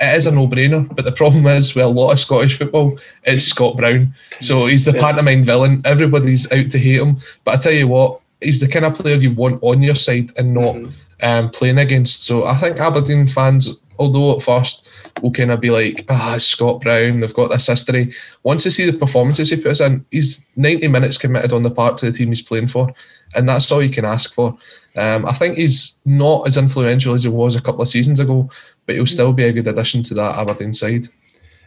[0.00, 3.42] It is a no-brainer, but the problem is with a lot of Scottish football, it's
[3.42, 4.14] Scott Brown.
[4.40, 5.82] So he's the pantomime villain.
[5.84, 7.16] Everybody's out to hate him.
[7.44, 10.30] But I tell you what, he's the kind of player you want on your side
[10.36, 10.92] and not mm-hmm.
[11.22, 12.22] um, playing against.
[12.22, 14.86] So I think Aberdeen fans, although at first
[15.22, 18.14] will kind of be like, ah, Scott Brown, they've got this history.
[18.42, 21.98] Once they see the performances he puts in, he's 90 minutes committed on the part
[21.98, 22.92] to the team he's playing for.
[23.34, 24.56] And that's all you can ask for.
[24.96, 28.50] Um, I think he's not as influential as he was a couple of seasons ago,
[28.86, 31.08] but he'll still be a good addition to that Aberdeen side.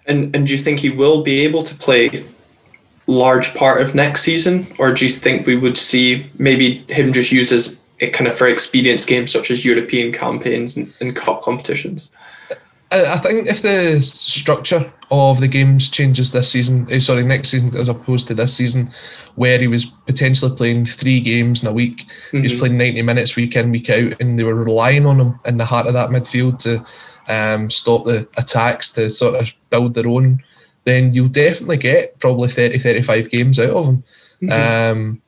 [0.06, 2.26] And and do you think he will be able to play
[3.08, 7.32] large part of next season, or do you think we would see maybe him just
[7.32, 11.44] use as it kind of for experience games such as European campaigns and, and cup
[11.44, 12.12] competitions?
[12.92, 17.76] I think if the structure of the games changes this season, eh, sorry, next season
[17.76, 18.92] as opposed to this season,
[19.36, 22.38] where he was potentially playing three games in a week, mm-hmm.
[22.38, 25.40] he was playing 90 minutes week in, week out, and they were relying on him
[25.46, 26.86] in the heart of that midfield to
[27.28, 30.44] um, stop the attacks, to sort of build their own
[30.84, 34.04] then you'll definitely get probably 30, 35 games out of him.
[34.42, 34.52] Mm-hmm.
[35.00, 35.22] Um,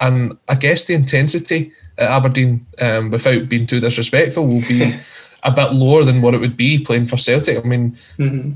[0.00, 4.98] and I guess the intensity at Aberdeen, um, without being too disrespectful, will be
[5.42, 7.58] a bit lower than what it would be playing for Celtic.
[7.58, 8.52] I mean, mm-hmm.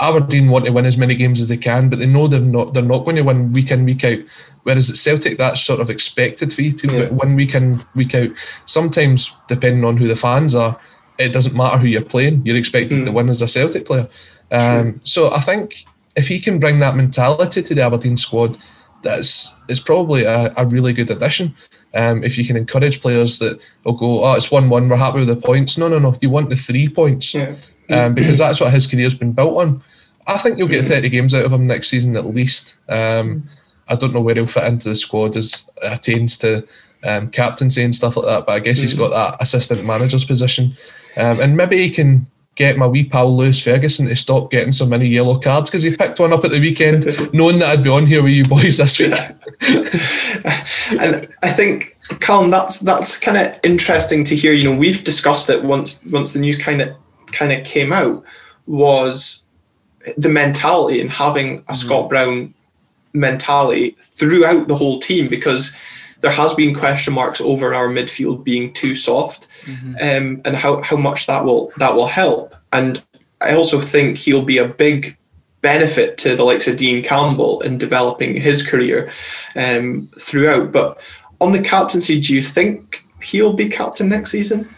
[0.00, 2.74] Aberdeen want to win as many games as they can, but they know they're not
[2.74, 4.18] they're not going to win week in week out.
[4.64, 7.08] Whereas at Celtic, that's sort of expected for you to yeah.
[7.08, 8.30] win week in week out.
[8.66, 10.78] Sometimes, depending on who the fans are,
[11.18, 12.44] it doesn't matter who you're playing.
[12.44, 13.04] You're expected mm.
[13.04, 14.08] to win as a Celtic player.
[14.50, 15.84] Um, so I think
[16.16, 18.58] if he can bring that mentality to the Aberdeen squad,
[19.02, 21.54] that's it's probably a, a really good addition.
[21.94, 25.28] Um, if you can encourage players that will go, oh, it's one-one, we're happy with
[25.28, 25.76] the points.
[25.76, 27.54] No, no, no, you want the three points, yeah.
[27.90, 29.82] um, because that's what his career's been built on.
[30.26, 32.76] I think you'll get 30 games out of him next season at least.
[32.88, 33.48] Um,
[33.88, 36.66] I don't know where he'll fit into the squad as it attains to
[37.04, 40.76] um, captaincy and stuff like that, but I guess he's got that assistant manager's position.
[41.16, 44.84] Um, and maybe he can get my wee pal Lewis Ferguson to stop getting so
[44.84, 47.90] many yellow cards because he picked one up at the weekend, knowing that I'd be
[47.90, 49.12] on here with you boys this week.
[51.00, 54.52] and I think, Callum, that's that's kind of interesting to hear.
[54.52, 56.94] You know, we've discussed it once once the news kind of
[57.28, 58.22] kind of came out
[58.66, 59.42] was
[60.16, 61.74] the mentality and having a mm-hmm.
[61.74, 62.54] Scott Brown
[63.14, 65.74] mentality throughout the whole team because
[66.22, 69.94] there has been question marks over our midfield being too soft, mm-hmm.
[70.00, 72.54] um, and how, how much that will that will help.
[72.72, 73.02] And
[73.40, 75.18] I also think he'll be a big
[75.60, 79.10] benefit to the likes of Dean Campbell in developing his career
[79.56, 80.72] um, throughout.
[80.72, 81.00] But
[81.40, 84.68] on the captaincy, do you think he'll be captain next season?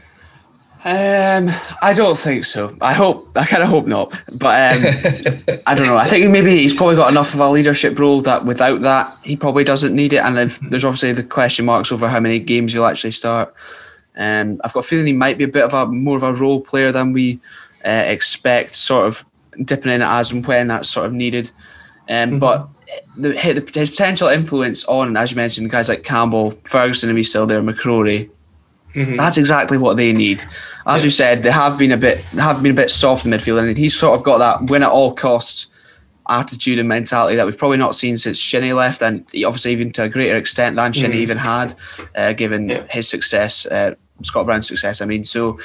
[0.86, 1.48] Um,
[1.80, 2.76] I don't think so.
[2.82, 3.30] I hope.
[3.36, 4.10] I kind of hope not.
[4.32, 5.96] But um, I don't know.
[5.96, 9.34] I think maybe he's probably got enough of a leadership role that without that, he
[9.34, 10.18] probably doesn't need it.
[10.18, 13.54] And if, there's obviously the question marks over how many games he'll actually start.
[14.14, 16.34] Um, I've got a feeling he might be a bit of a more of a
[16.34, 17.40] role player than we
[17.86, 18.74] uh, expect.
[18.74, 19.24] Sort of
[19.64, 21.50] dipping in as and when that's sort of needed.
[22.10, 22.38] Um, mm-hmm.
[22.40, 22.68] But
[23.16, 27.46] the, his potential influence on, as you mentioned, guys like Campbell, Ferguson, if he's still
[27.46, 28.28] there, McCrorie
[28.94, 29.16] Mm-hmm.
[29.16, 30.42] That's exactly what they need.
[30.86, 31.04] As yeah.
[31.04, 33.76] you said, they have been a bit have been a bit soft in midfield, and
[33.76, 35.66] he's sort of got that win at all costs
[36.28, 40.04] attitude and mentality that we've probably not seen since Shinnie left, and obviously even to
[40.04, 41.22] a greater extent than Shinnie mm-hmm.
[41.22, 41.74] even had,
[42.16, 42.86] uh, given yeah.
[42.88, 45.00] his success, uh, Scott Brown's success.
[45.00, 45.58] I mean, so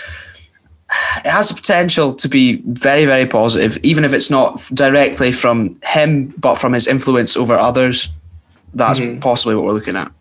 [1.23, 5.80] it has the potential to be very, very positive, even if it's not directly from
[5.84, 8.09] him, but from his influence over others.
[8.73, 9.19] That's mm-hmm.
[9.19, 10.11] possibly what we're looking at.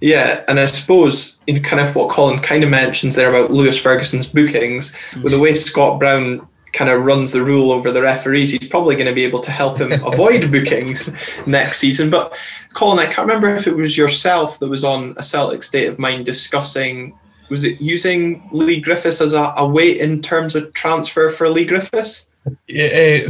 [0.00, 3.50] Yeah, and I suppose you know, kind of what Colin kind of mentions there about
[3.50, 5.22] Lewis Ferguson's bookings, mm-hmm.
[5.22, 8.96] with the way Scott Brown kind of runs the rule over the referees, he's probably
[8.96, 11.10] going to be able to help him avoid bookings
[11.46, 12.10] next season.
[12.10, 12.36] But
[12.74, 15.98] Colin, I can't remember if it was yourself that was on a Celtic State of
[15.98, 17.16] Mind discussing
[17.50, 21.66] was it using Leigh Griffiths as a, a weight in terms of transfer for Leigh
[21.66, 22.26] Griffiths?
[22.66, 23.28] Yeah,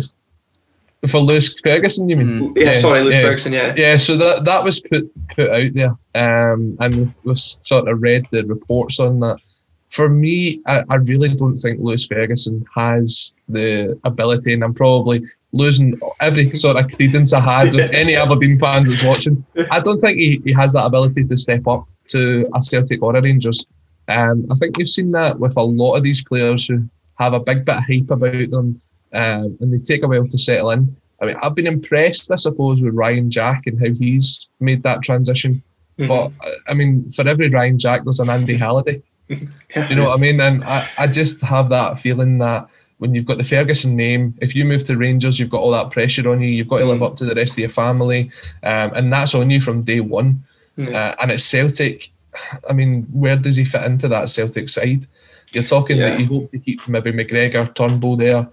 [1.09, 2.55] for Lewis Ferguson, you mean?
[2.55, 2.57] Mm.
[2.57, 3.23] Yeah, yeah, sorry, Lewis yeah.
[3.23, 3.53] Ferguson.
[3.53, 3.97] Yeah, yeah.
[3.97, 8.27] So that that was put put out there, um, and we've, we've sort of read
[8.31, 9.39] the reports on that.
[9.91, 15.23] For me, I, I really don't think Lewis Ferguson has the ability, and I'm probably
[15.53, 19.45] losing every sort of credence I had with any Aberdeen fans that's watching.
[19.71, 23.15] I don't think he, he has that ability to step up to a Celtic or
[23.15, 23.65] a Rangers.
[24.09, 26.89] Um, I think you've seen that with a lot of these players who
[27.19, 28.81] have a big bit of hype about them
[29.15, 30.97] um, and they take a while to settle in.
[31.21, 35.03] I mean, I've been impressed, I suppose, with Ryan Jack and how he's made that
[35.03, 35.63] transition.
[35.99, 36.09] Mm-hmm.
[36.09, 36.33] But
[36.67, 39.03] I mean, for every Ryan Jack, there's an Andy Halliday.
[39.29, 39.89] yeah.
[39.89, 40.41] You know what I mean?
[40.41, 44.55] And I, I just have that feeling that when you've got the Ferguson name, if
[44.55, 46.49] you move to Rangers, you've got all that pressure on you.
[46.49, 47.07] You've got to live mm.
[47.07, 48.31] up to the rest of your family,
[48.63, 50.45] um, and that's on you from day one.
[50.79, 50.95] Mm.
[50.95, 52.11] Uh, and it's Celtic.
[52.69, 55.07] I mean, where does he fit into that Celtic side?
[55.53, 56.11] You're talking yeah.
[56.11, 58.49] that you hope to keep maybe McGregor, Turnbull there.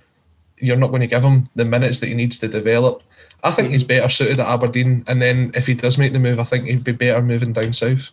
[0.61, 3.03] You're not going to give him the minutes that he needs to develop.
[3.43, 3.73] I think mm-hmm.
[3.73, 6.65] he's better suited at Aberdeen, and then if he does make the move, I think
[6.65, 8.11] he'd be better moving down south.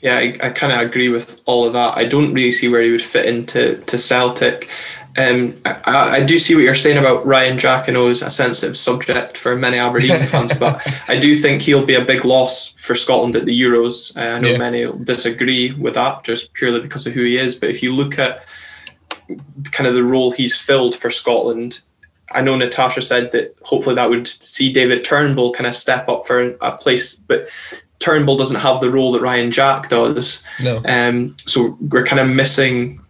[0.00, 1.96] Yeah, I, I kind of agree with all of that.
[1.96, 4.68] I don't really see where he would fit into to Celtic.
[5.16, 7.88] Um, I, I, do see what you're saying about Ryan Jack.
[7.88, 11.94] Know is a sensitive subject for many Aberdeen fans, but I do think he'll be
[11.94, 14.16] a big loss for Scotland at the Euros.
[14.16, 14.58] Uh, I know yeah.
[14.58, 17.54] many will disagree with that just purely because of who he is.
[17.54, 18.44] But if you look at
[19.72, 21.80] kind of the role he's filled for Scotland,
[22.30, 26.26] I know Natasha said that hopefully that would see David Turnbull kind of step up
[26.26, 27.48] for a place, but
[28.00, 30.42] Turnbull doesn't have the role that Ryan Jack does.
[30.62, 30.82] No.
[30.84, 33.00] Um, so we're kind of missing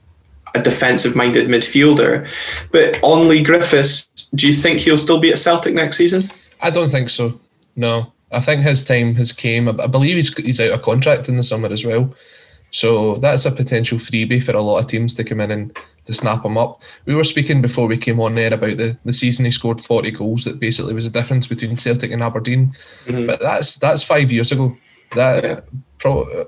[0.55, 2.29] a defensive minded midfielder.
[2.71, 6.31] But on Leigh Griffiths, do you think he'll still be at Celtic next season?
[6.61, 7.41] I don't think so.
[7.77, 8.13] No.
[8.31, 9.69] I think his time has came.
[9.69, 12.15] I believe he's he's out of contract in the summer as well.
[12.75, 16.13] So that's a potential freebie for a lot of teams to come in and to
[16.13, 16.83] snap him up.
[17.07, 20.11] We were speaking before we came on there about the, the season he scored 40
[20.11, 22.75] goals that basically was the difference between Celtic and Aberdeen.
[23.07, 23.27] Mm-hmm.
[23.29, 24.77] But that's that's five years ago.
[25.15, 25.61] That yeah.
[25.99, 26.47] pro,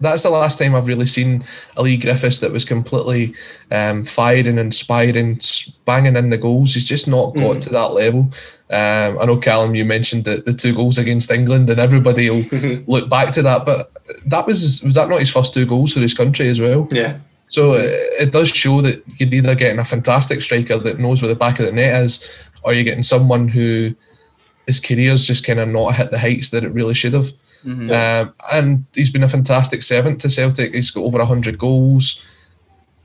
[0.00, 1.44] that's the last time I've really seen
[1.76, 3.34] a Leigh Griffiths that was completely
[3.70, 5.40] um, firing, inspiring,
[5.84, 6.74] banging in the goals.
[6.74, 7.60] He's just not got mm.
[7.60, 8.30] to that level.
[8.70, 12.82] Um, I know Callum, you mentioned the, the two goals against England, and everybody will
[12.86, 13.64] look back to that.
[13.64, 13.90] But
[14.26, 16.86] that was was that not his first two goals for his country as well?
[16.90, 17.18] Yeah.
[17.48, 17.90] So it,
[18.20, 21.58] it does show that you're either getting a fantastic striker that knows where the back
[21.58, 22.28] of the net is,
[22.62, 23.94] or you're getting someone who
[24.66, 27.32] his career's just kind of not hit the heights that it really should have.
[27.64, 27.90] Mm-hmm.
[27.90, 30.74] Um, and he's been a fantastic servant to Celtic.
[30.74, 32.22] He's got over 100 goals.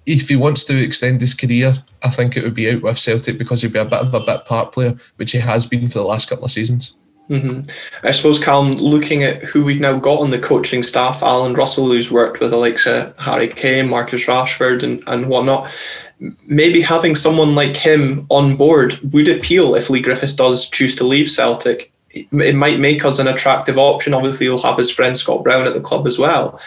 [0.05, 3.37] If he wants to extend his career, I think it would be out with Celtic
[3.37, 5.99] because he'd be a bit of a bit part player, which he has been for
[5.99, 6.97] the last couple of seasons.
[7.29, 7.69] Mm-hmm.
[8.05, 11.87] I suppose, Callum, looking at who we've now got on the coaching staff, Alan Russell,
[11.87, 15.71] who's worked with the likes of Harry Kane, Marcus Rashford, and, and whatnot,
[16.45, 21.05] maybe having someone like him on board would appeal if Leigh Griffiths does choose to
[21.05, 24.13] leave Celtic it might make us an attractive option.
[24.13, 26.59] Obviously, he'll have his friend Scott Brown at the club as well.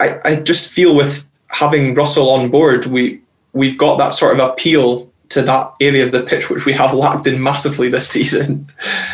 [0.00, 3.20] I, I just feel with having Russell on board, we
[3.52, 6.94] we've got that sort of appeal to that area of the pitch which we have
[6.94, 8.66] lacked in massively this season.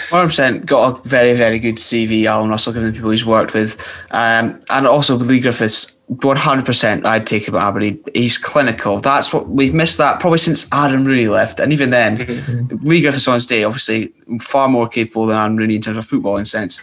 [0.09, 3.81] 100% got a very, very good CV, Alan Russell, given the people he's worked with.
[4.11, 8.03] Um, and also Leigh Griffiths, 100% I'd take him at Aberdeen.
[8.15, 9.01] He's clinical.
[9.01, 11.61] That's what we've missed that probably since Adam Rooney left.
[11.61, 12.77] And even then, mm-hmm.
[12.87, 16.09] Leigh Griffiths on his day, obviously far more capable than Adam Rooney in terms of
[16.09, 16.83] footballing sense.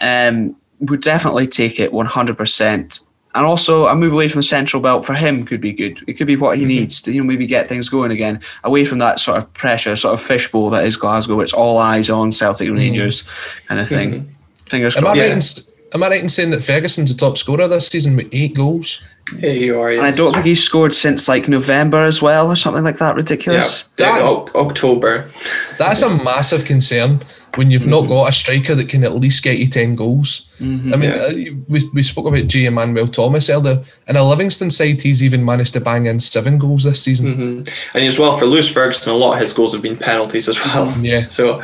[0.00, 5.04] Um, would definitely take it 100% and also a move away from the central belt
[5.04, 6.02] for him could be good.
[6.06, 6.68] It could be what he mm-hmm.
[6.68, 9.94] needs to, you know, maybe get things going again, away from that sort of pressure,
[9.96, 12.90] sort of fishbowl that is Glasgow, where it's all eyes on Celtic and mm-hmm.
[12.90, 13.28] Rangers
[13.66, 14.12] kind of thing.
[14.12, 14.32] Mm-hmm.
[14.68, 15.18] Fingers am crossed.
[15.18, 18.16] I, right in, am I right in saying that Ferguson's the top scorer this season
[18.16, 19.00] with eight goals?
[19.38, 19.92] Yeah, you are.
[19.92, 19.98] Yes.
[19.98, 23.14] And I don't think he's scored since like November as well, or something like that.
[23.16, 23.88] Ridiculous.
[23.96, 25.30] Yeah, that, October.
[25.78, 27.24] That's a massive concern
[27.56, 27.90] when you've mm-hmm.
[27.90, 30.48] not got a striker that can at least get you 10 goals.
[30.60, 31.16] Mm-hmm, I mean, yeah.
[31.16, 33.84] uh, we, we spoke about Jay Emmanuel-Thomas earlier.
[34.06, 37.26] and a Livingston side, he's even managed to bang in seven goals this season.
[37.26, 37.96] Mm-hmm.
[37.96, 40.58] And as well, for Lewis Ferguson, a lot of his goals have been penalties as
[40.64, 40.96] well.
[41.00, 41.28] Yeah.
[41.28, 41.62] So,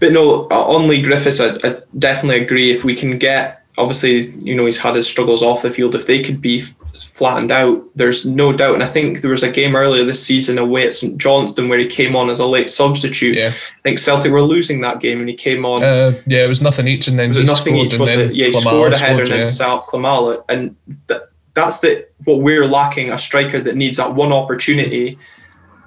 [0.00, 2.70] but no, on Leigh Griffiths, I, I definitely agree.
[2.70, 5.94] If we can get, obviously, you know, he's had his struggles off the field.
[5.94, 6.64] If they could be
[6.98, 7.84] flattened out.
[7.94, 8.74] There's no doubt.
[8.74, 11.78] And I think there was a game earlier this season away at St Johnstone where
[11.78, 13.36] he came on as a late substitute.
[13.36, 13.48] Yeah.
[13.48, 15.82] I think Celtic were losing that game and he came on.
[15.82, 18.34] Uh, yeah, it was nothing each and then was it nothing each, was it?
[18.34, 20.44] Yeah, he scored a header and then Sal Klimala.
[20.48, 20.76] And
[21.08, 21.22] th-
[21.54, 25.18] that's the what we're lacking a striker that needs that one opportunity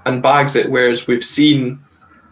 [0.05, 0.69] and bags it.
[0.69, 1.79] Whereas we've seen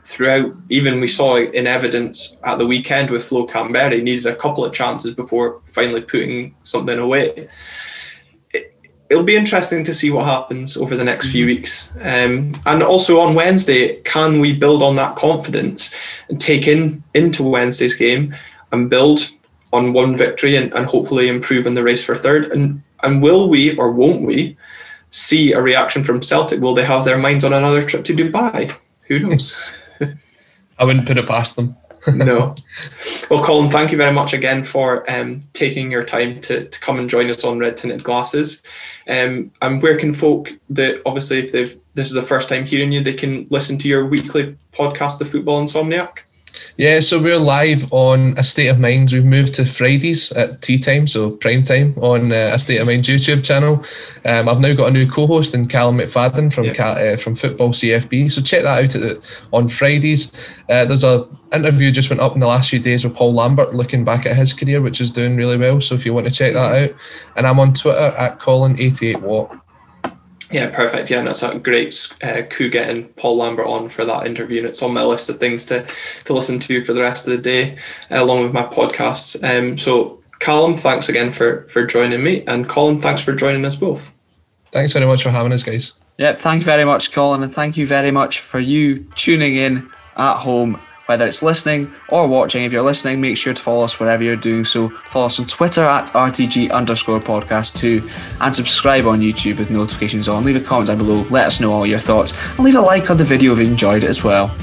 [0.09, 4.65] throughout, even we saw in evidence at the weekend with Flo Kamberi, needed a couple
[4.65, 7.47] of chances before finally putting something away
[9.09, 11.55] it'll be interesting to see what happens over the next few mm-hmm.
[11.55, 11.91] weeks.
[12.01, 15.93] Um, and also on Wednesday, can we build on that confidence
[16.29, 18.35] and take in into Wednesday's game
[18.71, 19.29] and build
[19.73, 22.51] on one victory and, and hopefully improve in the race for third?
[22.51, 24.57] And and will we or won't we
[25.11, 26.59] see a reaction from Celtic?
[26.61, 28.75] Will they have their minds on another trip to Dubai?
[29.07, 29.57] Who knows?
[30.79, 31.75] I wouldn't put it past them.
[32.15, 32.55] no.
[33.29, 36.97] Well, Colin, thank you very much again for um, taking your time to, to come
[36.97, 38.63] and join us on Red Tinted Glasses.
[39.07, 42.93] Um, and where can folk that obviously if they've this is the first time hearing
[42.93, 46.19] you, they can listen to your weekly podcast, The Football Insomniac?
[46.77, 49.11] Yeah, so we're live on A State of Mind.
[49.11, 52.87] We've moved to Fridays at tea time, so prime time on uh, A State of
[52.87, 53.83] Mind YouTube channel.
[54.25, 56.79] Um, I've now got a new co-host in Callum McFadden from yep.
[56.79, 58.31] uh, from Football CFB.
[58.31, 60.31] So check that out the, on Fridays.
[60.69, 63.73] Uh, there's a interview just went up in the last few days with Paul Lambert,
[63.73, 65.81] looking back at his career, which is doing really well.
[65.81, 66.95] So if you want to check that out,
[67.35, 69.59] and I'm on Twitter at Colin88Watt.
[70.51, 71.09] Yeah, perfect.
[71.09, 74.67] Yeah, and that's a great uh, coup getting Paul Lambert on for that interview, and
[74.67, 75.85] it's on my list of things to
[76.25, 77.77] to listen to for the rest of the day,
[78.09, 79.41] uh, along with my podcasts.
[79.43, 83.75] Um, so, Callum, thanks again for for joining me, and Colin, thanks for joining us
[83.75, 84.13] both.
[84.71, 85.93] Thanks very much for having us, guys.
[86.17, 89.89] Yep, thank you very much, Colin, and thank you very much for you tuning in
[90.17, 90.79] at home
[91.09, 92.63] whether it's listening or watching.
[92.63, 94.89] If you're listening, make sure to follow us wherever you're doing so.
[95.09, 98.07] Follow us on Twitter at RTG underscore podcast too,
[98.41, 100.45] and subscribe on YouTube with notifications on.
[100.45, 103.09] Leave a comment down below, let us know all your thoughts, and leave a like
[103.09, 104.55] on the video if you enjoyed it as well.